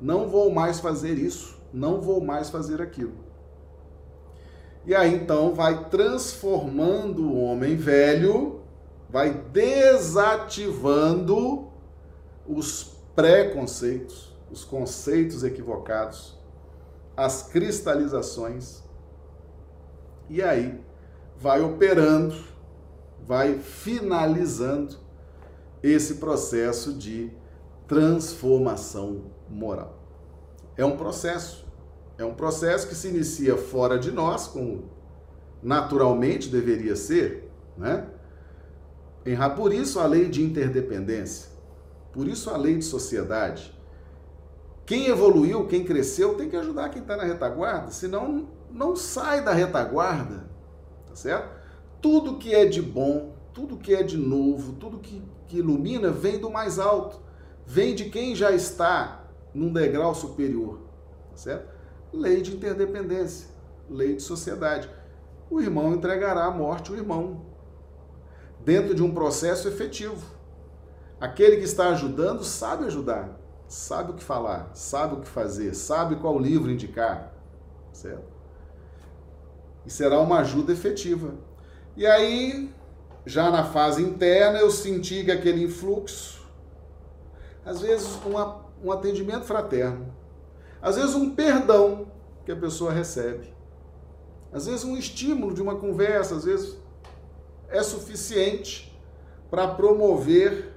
[0.00, 3.26] Não vou mais fazer isso, não vou mais fazer aquilo.
[4.86, 8.60] E aí então vai transformando o homem velho,
[9.10, 10.78] vai desativando
[12.46, 16.38] os preconceitos, os conceitos equivocados,
[17.16, 18.82] as cristalizações.
[20.30, 20.80] E aí
[21.36, 22.36] vai operando,
[23.26, 24.96] vai finalizando
[25.82, 27.30] esse processo de
[27.86, 29.98] transformação moral.
[30.76, 31.66] É um processo,
[32.16, 34.84] é um processo que se inicia fora de nós, como
[35.62, 38.06] naturalmente deveria ser, né?
[39.56, 41.50] Por isso a lei de interdependência,
[42.12, 43.76] por isso a lei de sociedade.
[44.86, 49.52] Quem evoluiu, quem cresceu, tem que ajudar quem está na retaguarda, senão não sai da
[49.52, 50.48] retaguarda,
[51.06, 51.58] tá certo?
[52.00, 56.38] Tudo que é de bom, tudo que é de novo, tudo que, que ilumina, vem
[56.38, 57.20] do mais alto,
[57.66, 59.17] vem de quem já está
[59.58, 60.78] num degrau superior,
[61.30, 61.68] tá certo?
[62.12, 63.48] Lei de interdependência,
[63.90, 64.88] lei de sociedade.
[65.50, 67.42] O irmão entregará à morte o irmão,
[68.64, 70.24] dentro de um processo efetivo.
[71.20, 73.36] Aquele que está ajudando sabe ajudar,
[73.66, 77.34] sabe o que falar, sabe o que fazer, sabe qual livro indicar,
[77.92, 78.38] certo?
[79.84, 81.34] E será uma ajuda efetiva.
[81.96, 82.72] E aí,
[83.26, 86.46] já na fase interna, eu senti que aquele influxo,
[87.64, 90.14] às vezes uma, um atendimento fraterno,
[90.80, 92.06] às vezes um perdão
[92.44, 93.52] que a pessoa recebe,
[94.52, 96.78] às vezes um estímulo de uma conversa, às vezes
[97.68, 98.96] é suficiente
[99.50, 100.72] para promover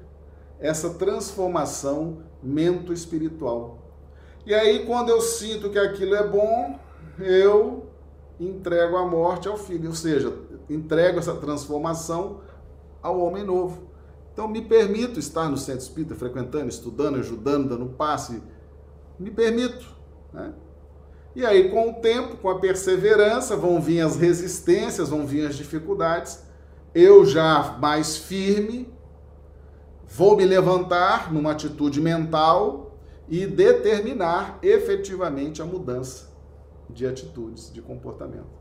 [0.60, 3.80] essa transformação mento-espiritual.
[4.46, 6.80] E aí, quando eu sinto que aquilo é bom,
[7.20, 7.88] eu
[8.40, 10.36] entrego a morte ao filho, ou seja,
[10.70, 12.42] entrego essa transformação
[13.02, 13.91] ao homem novo.
[14.34, 18.42] Então, me permito estar no centro espírita, frequentando, estudando, ajudando, dando passe.
[19.20, 19.86] Me permito.
[20.34, 20.54] Né?
[21.36, 25.56] E aí, com o tempo, com a perseverança, vão vir as resistências, vão vir as
[25.56, 26.44] dificuldades.
[26.94, 28.92] Eu já mais firme,
[30.08, 32.98] vou me levantar numa atitude mental
[33.30, 36.30] e determinar efetivamente a mudança
[36.90, 38.60] de atitudes, de comportamento.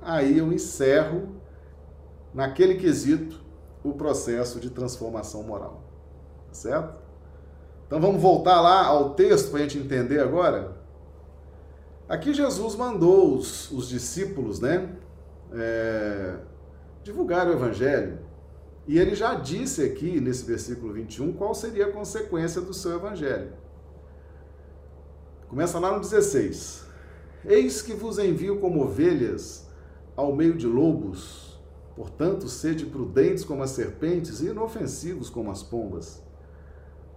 [0.00, 1.40] Aí eu encerro
[2.32, 3.43] naquele quesito
[3.84, 5.84] o processo de transformação moral.
[6.48, 6.94] Tá certo?
[7.86, 10.74] Então vamos voltar lá ao texto para a gente entender agora.
[12.08, 14.96] Aqui Jesus mandou os, os discípulos, né,
[15.52, 16.36] é,
[17.02, 18.18] divulgar o evangelho.
[18.86, 23.52] E ele já disse aqui nesse versículo 21 qual seria a consequência do seu evangelho.
[25.48, 26.86] Começa lá no 16.
[27.44, 29.68] Eis que vos envio como ovelhas
[30.16, 31.43] ao meio de lobos.
[31.96, 36.22] Portanto, sede prudentes como as serpentes e inofensivos como as pombas.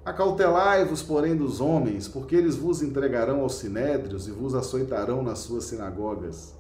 [0.06, 5.66] Acautelai-vos, porém, dos homens, porque eles vos entregarão aos sinédrios e vos açoitarão nas suas
[5.66, 6.54] sinagogas.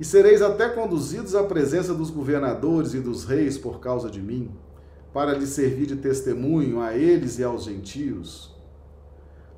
[0.00, 4.50] E sereis até conduzidos à presença dos governadores e dos reis por causa de mim,
[5.12, 8.49] para lhes servir de testemunho a eles e aos gentios.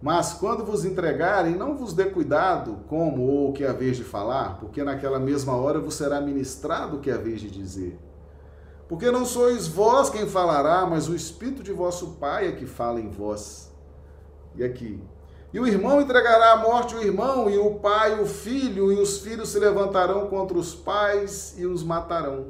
[0.02, 4.58] Mas quando vos entregarem, não vos dê cuidado como ou o que vez de falar,
[4.58, 7.96] porque naquela mesma hora vos será ministrado o que vez de dizer.
[8.88, 13.00] Porque não sois vós quem falará, mas o Espírito de vosso Pai é que fala
[13.00, 13.72] em vós.
[14.56, 15.00] E aqui.
[15.52, 19.18] E o irmão entregará à morte o irmão, e o pai o filho, e os
[19.18, 22.46] filhos se levantarão contra os pais e os matarão.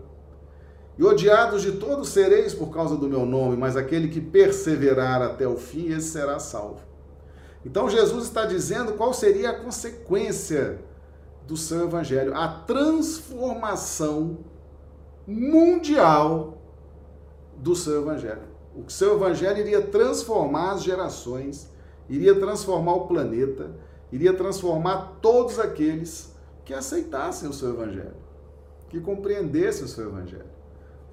[0.96, 5.46] E odiados de todos sereis por causa do meu nome, mas aquele que perseverar até
[5.48, 6.91] o fim, esse será salvo.
[7.64, 10.80] Então Jesus está dizendo qual seria a consequência
[11.46, 14.38] do seu evangelho, a transformação
[15.26, 16.58] mundial
[17.56, 18.42] do seu evangelho.
[18.74, 21.68] O seu evangelho iria transformar as gerações,
[22.08, 23.70] iria transformar o planeta,
[24.10, 26.34] iria transformar todos aqueles
[26.64, 28.16] que aceitassem o seu evangelho,
[28.88, 30.50] que compreendessem o seu evangelho.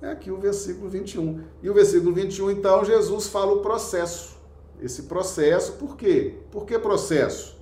[0.01, 1.43] É aqui o versículo 21.
[1.61, 4.38] E o versículo 21, então, Jesus fala o processo
[4.81, 5.73] esse processo.
[5.73, 6.39] Por quê?
[6.51, 7.57] Por que processo?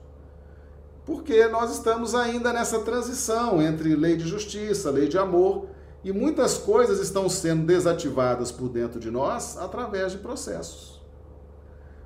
[1.05, 5.67] Porque nós estamos ainda nessa transição entre lei de justiça, lei de amor,
[6.03, 11.01] e muitas coisas estão sendo desativadas por dentro de nós através de processos.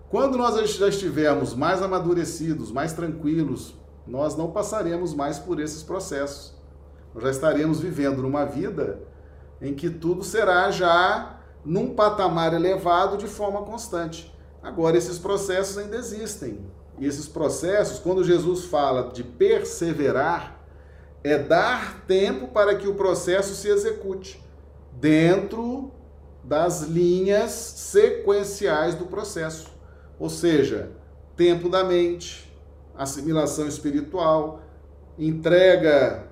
[0.10, 3.74] Quando nós já estivermos mais amadurecidos, mais tranquilos,
[4.06, 6.54] nós não passaremos mais por esses processos.
[7.14, 9.02] Nós já estaremos vivendo numa vida
[9.62, 14.36] em que tudo será já num patamar elevado de forma constante.
[14.62, 16.60] Agora, esses processos ainda existem.
[17.00, 20.60] E esses processos, quando Jesus fala de perseverar,
[21.24, 24.44] é dar tempo para que o processo se execute
[24.94, 25.92] dentro
[26.44, 29.72] das linhas sequenciais do processo.
[30.20, 30.92] Ou seja,
[31.36, 32.52] tempo da mente,
[32.96, 34.62] assimilação espiritual,
[35.18, 36.28] entrega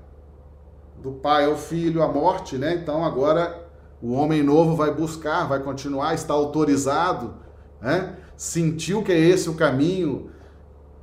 [1.02, 2.76] do pai ao filho, a morte, né?
[2.76, 3.68] Então agora
[4.02, 7.36] o homem novo vai buscar, vai continuar, está autorizado,
[7.82, 8.18] né?
[8.36, 10.32] Sentiu que é esse o caminho.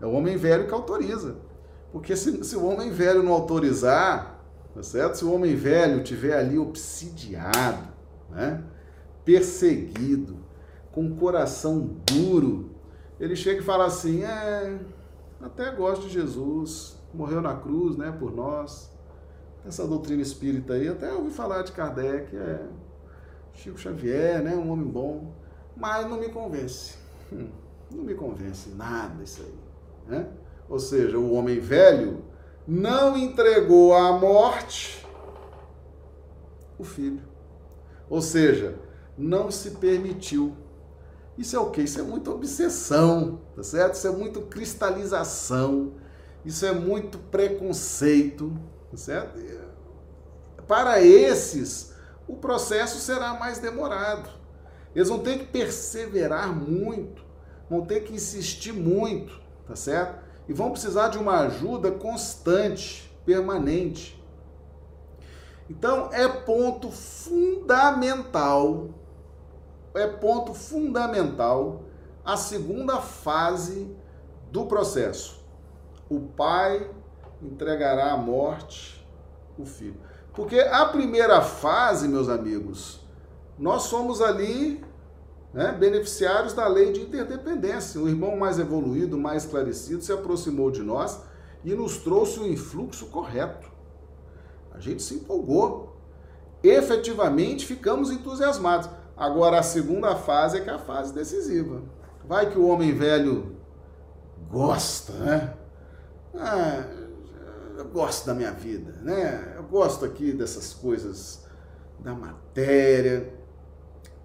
[0.01, 1.37] É o homem velho que autoriza.
[1.93, 5.17] Porque se, se o homem velho não autorizar, tá certo?
[5.17, 7.89] Se o homem velho tiver ali obsidiado,
[8.31, 8.63] né?
[9.25, 10.37] perseguido,
[10.93, 12.71] com o coração duro,
[13.19, 14.79] ele chega e fala assim: é,
[15.41, 18.95] até gosto de Jesus, morreu na cruz, né, por nós.
[19.67, 22.67] Essa doutrina espírita aí, até ouvi falar de Kardec, é
[23.53, 25.35] Chico Xavier, né, um homem bom,
[25.77, 26.97] mas não me convence.
[27.33, 27.49] Hum,
[27.91, 29.55] não me convence nada isso aí,
[30.09, 30.29] né?
[30.69, 32.25] Ou seja, o homem velho
[32.67, 35.07] não entregou à morte
[36.79, 37.23] o filho.
[38.09, 38.79] Ou seja,
[39.17, 40.57] não se permitiu.
[41.39, 41.83] Isso é o quê?
[41.83, 43.95] Isso é muita obsessão, tá certo?
[43.95, 45.93] Isso é muito cristalização,
[46.45, 48.53] isso é muito preconceito,
[48.91, 49.39] tá certo?
[50.67, 51.93] Para esses,
[52.27, 54.31] o processo será mais demorado.
[54.97, 57.25] Eles vão ter que perseverar muito,
[57.71, 60.27] vão ter que insistir muito, tá certo?
[60.49, 64.23] e vão precisar de uma ajuda constante, permanente.
[65.69, 68.91] Então é ponto fundamental,
[69.95, 71.83] é ponto fundamental
[72.25, 73.95] a segunda fase
[74.53, 75.45] do processo.
[76.09, 76.89] O pai
[77.43, 79.05] entregará à morte
[79.59, 80.01] o filho.
[80.33, 83.01] Porque a primeira fase, meus amigos,
[83.59, 84.85] nós somos ali
[85.57, 87.99] né, beneficiários da lei de interdependência.
[87.99, 91.19] O irmão mais evoluído, mais esclarecido, se aproximou de nós
[91.65, 93.67] e nos trouxe o influxo correto.
[94.71, 95.97] A gente se empolgou.
[96.63, 98.91] Efetivamente ficamos entusiasmados.
[99.17, 101.83] Agora a segunda fase é que é a fase decisiva.
[102.29, 103.57] Vai que o homem velho
[104.51, 105.55] gosta, né?
[106.35, 106.85] Ah,
[107.79, 109.55] eu gosto da minha vida, né?
[109.57, 111.47] Eu gosto aqui dessas coisas
[111.99, 113.36] da matéria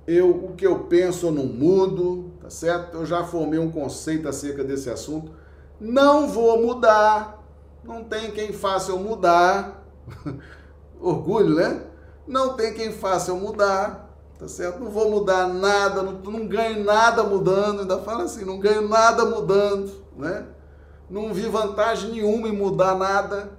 [0.07, 2.97] eu o que eu penso eu não mudo, tá certo?
[2.97, 5.31] Eu já formei um conceito acerca desse assunto.
[5.79, 7.43] Não vou mudar.
[7.83, 9.83] Não tem quem faça eu mudar.
[10.99, 11.81] Orgulho, né?
[12.27, 14.79] Não tem quem faça eu mudar, tá certo?
[14.79, 17.81] Não vou mudar nada, não, não ganho nada mudando.
[17.81, 20.45] Ainda fala assim, não ganho nada mudando, né?
[21.09, 23.51] Não vi vantagem nenhuma em mudar nada.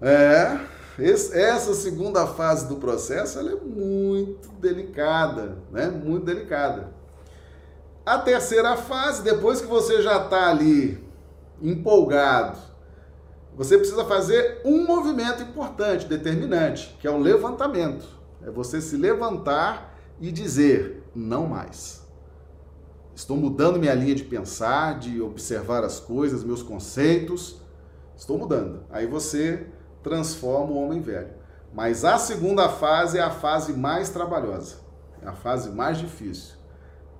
[0.00, 0.58] É,
[0.98, 5.88] essa segunda fase do processo ela é muito delicada, né?
[5.88, 6.92] Muito delicada.
[8.04, 11.02] A terceira fase, depois que você já está ali
[11.62, 12.58] empolgado,
[13.56, 18.06] você precisa fazer um movimento importante, determinante, que é o levantamento.
[18.44, 22.02] É você se levantar e dizer: não mais.
[23.14, 27.60] Estou mudando minha linha de pensar, de observar as coisas, meus conceitos.
[28.16, 28.84] Estou mudando.
[28.90, 29.66] Aí você
[30.02, 31.30] transforma o homem velho.
[31.72, 34.76] Mas a segunda fase é a fase mais trabalhosa,
[35.22, 36.54] é a fase mais difícil.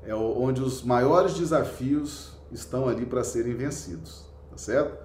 [0.05, 4.99] É onde os maiores desafios estão ali para serem vencidos, tá certo?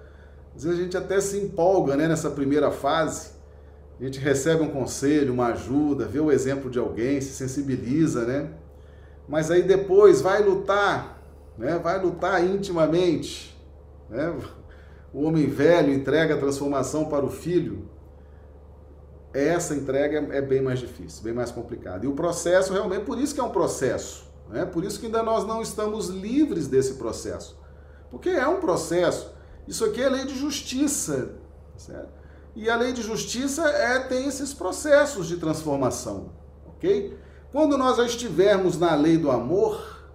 [0.54, 3.30] Às vezes a gente até se empolga né, nessa primeira fase,
[3.98, 8.50] a gente recebe um conselho, uma ajuda, vê o exemplo de alguém, se sensibiliza, né?
[9.28, 11.20] Mas aí depois vai lutar,
[11.56, 11.78] né?
[11.78, 13.56] Vai lutar intimamente,
[14.08, 14.34] né?
[15.12, 17.88] O homem velho entrega a transformação para o filho,
[19.32, 22.04] essa entrega é bem mais difícil, bem mais complicada.
[22.04, 24.64] E o processo realmente, por isso que é um processo, né?
[24.64, 27.58] por isso que ainda nós não estamos livres desse processo.
[28.10, 29.32] Porque é um processo.
[29.66, 31.34] Isso aqui é lei de justiça.
[31.76, 32.18] Certo?
[32.56, 36.32] E a lei de justiça é, tem esses processos de transformação.
[36.66, 37.16] Ok?
[37.52, 40.06] Quando nós já estivermos na lei do amor,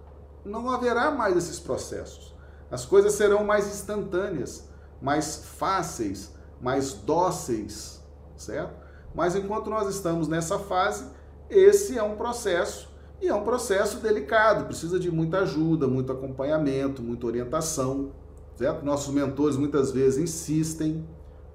[0.44, 2.34] não haverá mais esses processos.
[2.70, 4.68] As coisas serão mais instantâneas
[5.04, 8.02] mais fáceis, mais dóceis,
[8.38, 8.72] certo?
[9.14, 11.04] Mas enquanto nós estamos nessa fase,
[11.50, 12.88] esse é um processo
[13.20, 18.12] e é um processo delicado, precisa de muita ajuda, muito acompanhamento, muita orientação,
[18.56, 18.82] certo?
[18.82, 21.06] Nossos mentores muitas vezes insistem,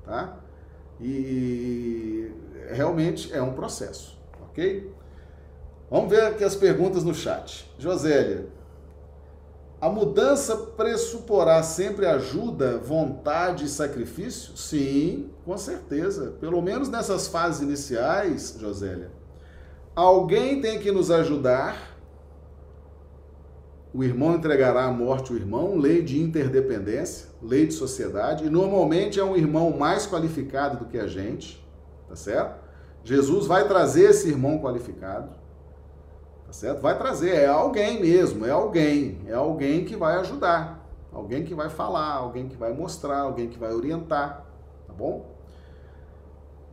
[0.06, 0.38] tá?
[1.02, 2.32] E
[2.70, 4.94] realmente é um processo, ok?
[5.90, 7.68] Vamos ver aqui as perguntas no chat.
[7.80, 8.48] Josélia,
[9.82, 14.58] a mudança pressuporá sempre ajuda, vontade e sacrifício?
[14.58, 16.36] Sim, com certeza.
[16.40, 19.10] Pelo menos nessas fases iniciais, Josélia.
[19.96, 21.98] Alguém tem que nos ajudar.
[23.94, 29.20] O irmão entregará à morte o irmão, lei de interdependência, lei de sociedade, e normalmente
[29.20, 31.66] é um irmão mais qualificado do que a gente,
[32.08, 32.60] tá certo?
[33.04, 35.32] Jesus vai trazer esse irmão qualificado,
[36.50, 36.82] Tá certo?
[36.82, 40.84] Vai trazer, é alguém mesmo, é alguém, é alguém que vai ajudar,
[41.14, 44.48] alguém que vai falar, alguém que vai mostrar, alguém que vai orientar,
[44.88, 45.28] tá bom?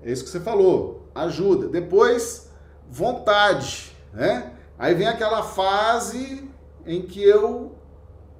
[0.02, 1.68] É isso que você falou, ajuda.
[1.68, 2.50] Depois,
[2.88, 4.54] vontade, né?
[4.78, 6.50] Aí vem aquela fase
[6.86, 7.74] em que eu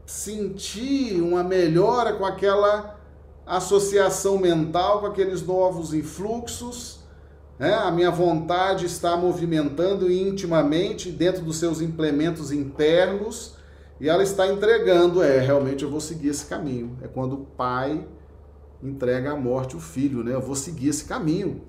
[0.06, 2.98] senti uma melhora com aquela
[3.44, 6.95] associação mental, com aqueles novos influxos,
[7.58, 7.74] né?
[7.74, 13.56] a minha vontade está movimentando intimamente dentro dos seus implementos internos
[14.00, 16.98] e ela está entregando, é, realmente eu vou seguir esse caminho.
[17.02, 18.06] É quando o pai
[18.82, 20.34] entrega à morte o filho, né?
[20.34, 21.62] Eu vou seguir esse caminho.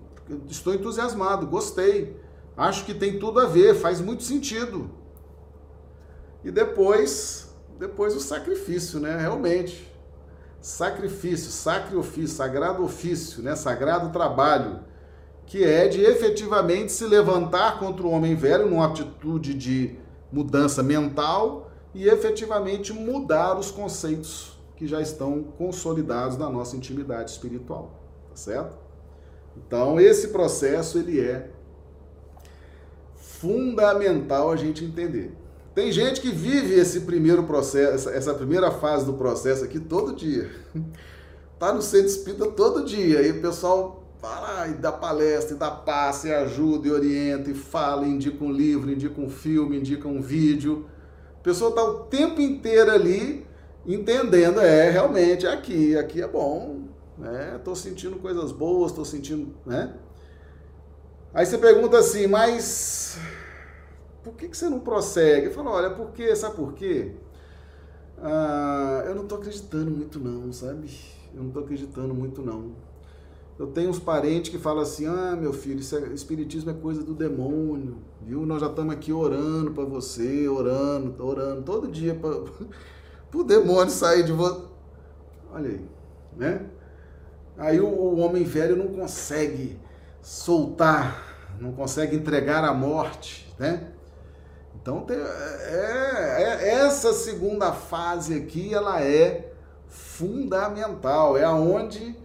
[0.49, 2.19] Estou entusiasmado, gostei.
[2.55, 4.89] Acho que tem tudo a ver, faz muito sentido.
[6.43, 9.17] E depois, depois o sacrifício, né?
[9.17, 9.89] Realmente.
[10.59, 13.55] Sacrifício, sacre ofício, sagrado ofício, né?
[13.55, 14.81] Sagrado trabalho,
[15.47, 19.95] que é de efetivamente se levantar contra o homem velho numa atitude de
[20.31, 27.97] mudança mental e efetivamente mudar os conceitos que já estão consolidados na nossa intimidade espiritual,
[28.29, 28.75] tá certo?
[29.55, 31.49] Então, esse processo ele é
[33.15, 35.31] fundamental a gente entender.
[35.73, 40.51] Tem gente que vive esse primeiro processo, essa primeira fase do processo aqui todo dia.
[41.59, 43.23] Tá no centro espírita todo dia.
[43.23, 47.53] E o pessoal fala e dá palestra, e dá passe, e ajuda, e orienta, e
[47.53, 50.85] fala, e indica um livro, indica um filme, indica um vídeo.
[51.39, 53.45] A pessoa está o tempo inteiro ali
[53.85, 56.87] entendendo, é, realmente, aqui, aqui é bom,
[57.17, 57.59] né?
[57.63, 59.93] Tô sentindo coisas boas, tô sentindo, né?
[61.33, 63.17] Aí você pergunta assim, mas
[64.23, 65.47] por que, que você não prossegue?
[65.47, 66.35] Eu falo, olha, por quê?
[66.35, 67.13] Sabe por quê?
[68.17, 70.89] Ah, eu não tô acreditando muito não, sabe?
[71.33, 72.86] Eu não tô acreditando muito não.
[73.59, 77.03] Eu tenho uns parentes que falam assim, ah, meu filho, isso é, espiritismo é coisa
[77.03, 78.45] do demônio, viu?
[78.45, 82.29] Nós já estamos aqui orando para você, orando, orando todo dia para
[83.33, 84.61] o demônio sair de você.
[85.51, 85.89] Olha aí,
[86.35, 86.67] né?
[87.57, 89.79] Aí o, o homem velho não consegue
[90.21, 93.91] soltar, não consegue entregar a morte, né?
[94.79, 99.51] Então tem, é, é, essa segunda fase aqui ela é
[99.87, 102.15] fundamental, é aonde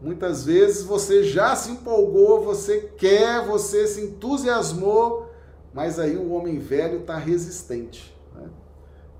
[0.00, 5.30] muitas vezes você já se empolgou, você quer, você se entusiasmou,
[5.72, 8.16] mas aí o homem velho está resistente.
[8.34, 8.48] Né?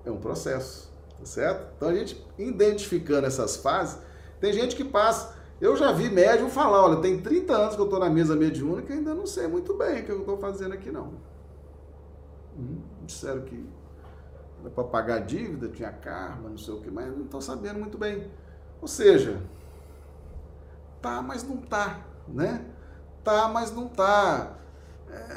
[0.05, 1.73] É um processo, tá certo?
[1.77, 3.99] Então a gente identificando essas fases,
[4.41, 7.87] tem gente que passa eu já vi médium falar, olha, tem 30 anos que eu
[7.87, 10.75] estou na mesa mediúnica e ainda não sei muito bem o que eu estou fazendo
[10.75, 11.15] aqui não.
[12.59, 13.65] Hum, disseram que
[14.61, 17.97] era para pagar dívida, tinha karma, não sei o que, mas não estou sabendo muito
[17.97, 18.31] bem.
[18.83, 19.41] Ou seja,
[21.05, 22.65] tá, mas não tá, né?
[23.23, 24.57] Tá, mas não tá.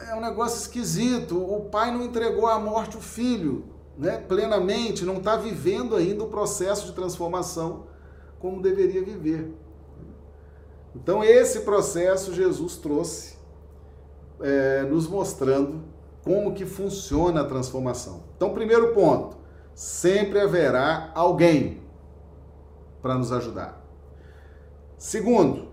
[0.09, 1.38] É um negócio esquisito.
[1.38, 3.65] O pai não entregou à morte o filho,
[3.97, 4.18] né?
[4.18, 7.88] Plenamente, não está vivendo ainda o processo de transformação
[8.39, 9.53] como deveria viver.
[10.95, 13.38] Então, esse processo Jesus trouxe,
[14.39, 15.84] é, nos mostrando
[16.24, 18.24] como que funciona a transformação.
[18.36, 19.38] Então, primeiro ponto,
[19.76, 21.82] sempre haverá alguém
[23.01, 23.76] para nos ajudar.
[24.98, 25.68] Segundo,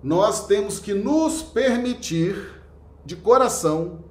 [0.00, 2.62] nós temos que nos permitir
[3.04, 4.04] de coração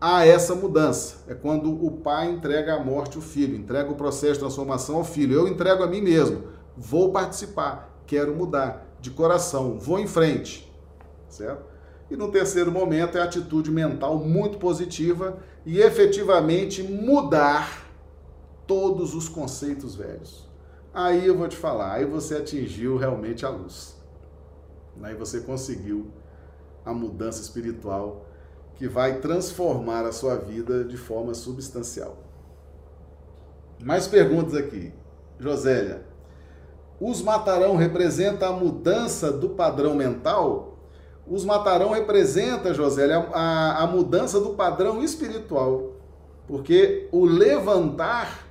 [0.00, 1.24] a essa mudança.
[1.26, 5.04] É quando o pai entrega a morte ao filho, entrega o processo de transformação ao
[5.04, 5.34] filho.
[5.34, 6.44] Eu entrego a mim mesmo,
[6.76, 10.72] vou participar, quero mudar de coração, vou em frente,
[11.28, 11.64] certo?
[12.08, 17.90] E no terceiro momento é a atitude mental muito positiva e efetivamente mudar
[18.64, 20.48] todos os conceitos velhos.
[20.92, 24.03] Aí eu vou te falar, aí você atingiu realmente a luz.
[25.02, 26.10] Aí você conseguiu
[26.84, 28.26] a mudança espiritual
[28.76, 32.18] que vai transformar a sua vida de forma substancial.
[33.80, 34.92] Mais perguntas aqui.
[35.38, 36.04] Josélia,
[37.00, 40.78] os matarão representa a mudança do padrão mental?
[41.26, 45.92] Os matarão representa, José, a, a, mudança do padrão espiritual.
[46.46, 48.46] Porque o levantar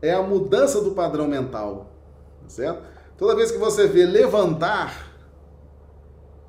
[0.00, 1.90] é a mudança do padrão mental.
[2.46, 2.82] Certo?
[3.18, 5.11] Toda vez que você vê levantar,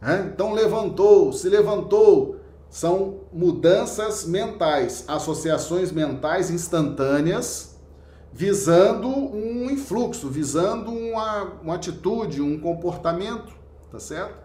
[0.03, 0.31] né?
[0.33, 2.37] então levantou, se levantou,
[2.69, 7.73] são mudanças mentais, associações mentais instantâneas
[8.33, 13.53] visando um influxo, visando uma, uma atitude, um comportamento,
[13.91, 14.41] tá certo?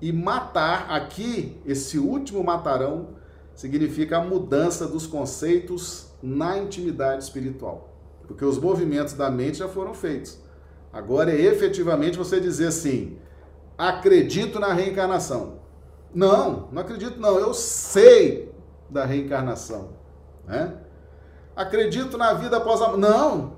[0.00, 3.16] E matar aqui, esse último matarão,
[3.54, 7.92] significa a mudança dos conceitos na intimidade espiritual.
[8.28, 10.38] Porque os movimentos da mente já foram feitos.
[10.92, 13.16] Agora é efetivamente você dizer assim:
[13.76, 15.60] acredito na reencarnação.
[16.14, 18.52] Não, não acredito não, eu sei
[18.88, 19.90] da reencarnação.
[20.46, 20.74] Né?
[21.54, 23.56] Acredito na vida após a Não!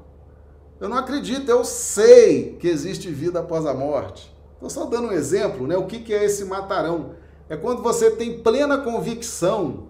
[0.81, 4.33] Eu não acredito, eu sei que existe vida após a morte.
[4.55, 5.77] Estou só dando um exemplo, né?
[5.77, 7.15] O que, que é esse matarão?
[7.49, 9.89] É quando você tem plena convicção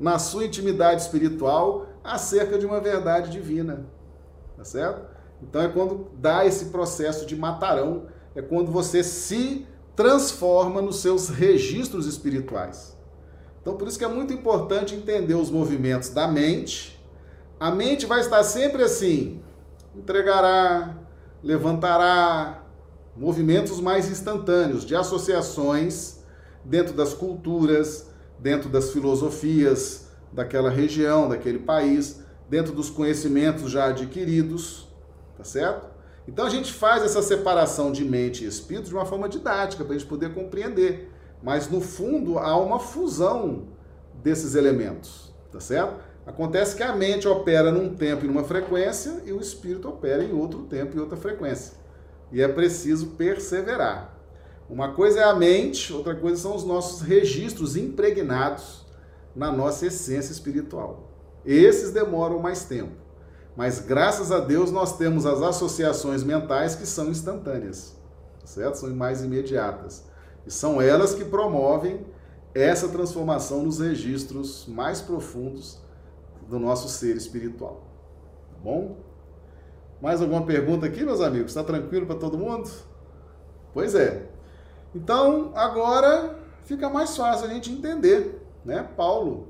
[0.00, 3.86] na sua intimidade espiritual acerca de uma verdade divina.
[4.56, 5.02] Tá certo?
[5.42, 8.06] Então é quando dá esse processo de matarão,
[8.38, 9.66] é quando você se
[9.96, 12.96] transforma nos seus registros espirituais.
[13.60, 17.04] Então por isso que é muito importante entender os movimentos da mente.
[17.58, 19.42] A mente vai estar sempre assim:
[19.92, 20.96] entregará,
[21.42, 22.62] levantará,
[23.16, 26.20] movimentos mais instantâneos de associações
[26.64, 28.06] dentro das culturas,
[28.38, 34.86] dentro das filosofias daquela região, daquele país, dentro dos conhecimentos já adquiridos,
[35.36, 35.87] tá certo?
[36.28, 39.94] Então a gente faz essa separação de mente e espírito de uma forma didática para
[39.94, 41.10] a gente poder compreender,
[41.42, 43.68] mas no fundo há uma fusão
[44.22, 45.98] desses elementos, tá certo?
[46.26, 50.34] Acontece que a mente opera num tempo e numa frequência e o espírito opera em
[50.34, 51.78] outro tempo e outra frequência.
[52.30, 54.14] E é preciso perseverar.
[54.68, 58.84] Uma coisa é a mente, outra coisa são os nossos registros impregnados
[59.34, 61.10] na nossa essência espiritual.
[61.46, 63.07] Esses demoram mais tempo.
[63.58, 67.92] Mas graças a Deus nós temos as associações mentais que são instantâneas,
[68.44, 68.76] certo?
[68.76, 70.04] São mais imediatas.
[70.46, 72.06] E são elas que promovem
[72.54, 75.76] essa transformação nos registros mais profundos
[76.48, 77.82] do nosso ser espiritual.
[78.52, 78.98] Tá bom?
[80.00, 81.50] Mais alguma pergunta aqui, meus amigos?
[81.50, 82.70] Está tranquilo para todo mundo?
[83.74, 84.30] Pois é.
[84.94, 88.88] Então, agora fica mais fácil a gente entender, né?
[88.96, 89.48] Paulo,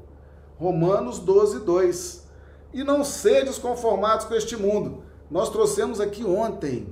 [0.57, 2.28] Romanos 12, 2.
[2.73, 5.03] E não sedes conformados com este mundo.
[5.31, 6.89] Nós trouxemos aqui ontem.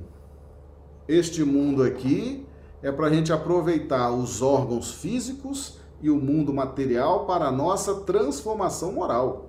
[1.09, 2.47] Este mundo aqui
[2.83, 7.95] é para a gente aproveitar os órgãos físicos e o mundo material para a nossa
[8.01, 9.47] transformação moral.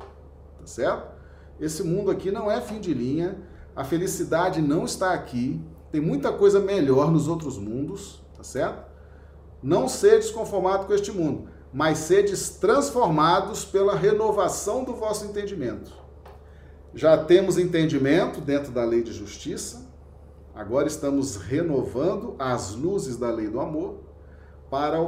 [0.60, 1.18] Tá certo?
[1.60, 3.38] Esse mundo aqui não é fim de linha
[3.78, 5.62] a felicidade não está aqui.
[5.92, 8.84] Tem muita coisa melhor nos outros mundos, tá certo?
[9.62, 15.94] Não sedes conformados com este mundo, mas sedes transformados pela renovação do vosso entendimento.
[16.98, 19.86] Já temos entendimento dentro da lei de justiça,
[20.56, 24.00] agora estamos renovando as luzes da lei do amor
[24.68, 25.08] para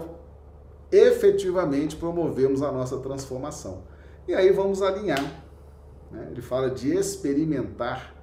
[0.92, 3.86] efetivamente promovermos a nossa transformação.
[4.28, 5.20] E aí vamos alinhar.
[6.12, 6.28] Né?
[6.30, 8.16] Ele fala de experimentar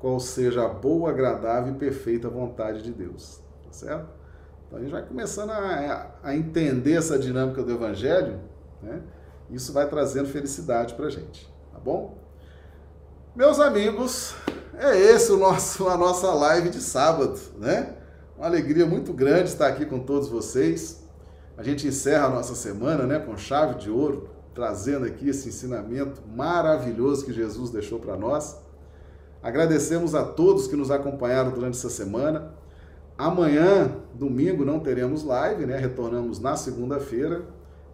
[0.00, 3.40] qual seja a boa, agradável e perfeita vontade de Deus.
[3.66, 4.08] Tá certo?
[4.66, 8.40] Então a gente vai começando a, a entender essa dinâmica do Evangelho,
[8.82, 9.00] né?
[9.48, 12.25] Isso vai trazendo felicidade para gente, tá bom?
[13.36, 14.34] Meus amigos,
[14.78, 17.94] é esse o nosso, a nossa live de sábado, né?
[18.34, 21.02] Uma alegria muito grande estar aqui com todos vocês.
[21.54, 26.22] A gente encerra a nossa semana, né, com chave de ouro, trazendo aqui esse ensinamento
[26.34, 28.56] maravilhoso que Jesus deixou para nós.
[29.42, 32.54] Agradecemos a todos que nos acompanharam durante essa semana.
[33.18, 35.76] Amanhã, domingo, não teremos live, né?
[35.76, 37.42] Retornamos na segunda-feira.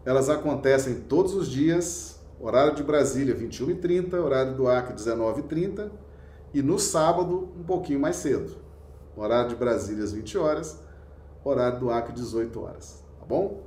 [0.04, 2.11] Elas acontecem todos os dias,
[2.42, 5.90] horário de Brasília 21h30, horário do Acre 19h30
[6.52, 8.56] e no sábado um pouquinho mais cedo.
[9.16, 10.78] Horário de Brasília às 20 horas,
[11.44, 13.62] horário do Acre 18 horas, tá bom?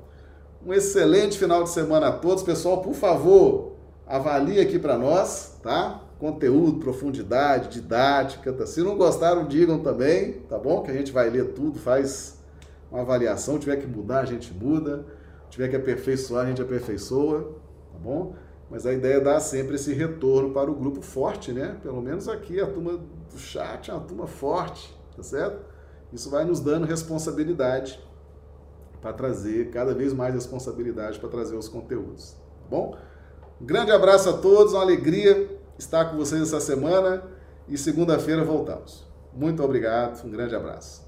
[0.65, 2.82] Um excelente final de semana a todos, pessoal.
[2.82, 3.73] Por favor,
[4.05, 6.05] avalie aqui para nós, tá?
[6.19, 8.51] conteúdo, profundidade, didática.
[8.53, 8.65] Tá?
[8.65, 10.82] Se não gostaram, digam também, tá bom?
[10.82, 12.39] Que a gente vai ler tudo, faz
[12.91, 13.55] uma avaliação.
[13.55, 15.05] Se tiver que mudar, a gente muda.
[15.45, 17.55] Se tiver que aperfeiçoar, a gente aperfeiçoa,
[17.91, 18.34] tá bom?
[18.70, 21.78] Mas a ideia é dar sempre esse retorno para o grupo forte, né?
[21.84, 22.97] Pelo menos aqui a turma
[23.32, 25.63] do chat é uma turma forte, tá certo?
[26.11, 27.99] Isso vai nos dando responsabilidade
[29.01, 32.97] para trazer cada vez mais responsabilidade para trazer os conteúdos, tá bom?
[33.61, 35.47] Um grande abraço a todos, uma alegria
[35.78, 37.24] estar com vocês essa semana
[37.68, 39.05] e segunda-feira voltamos.
[39.34, 41.05] Muito obrigado, um grande abraço.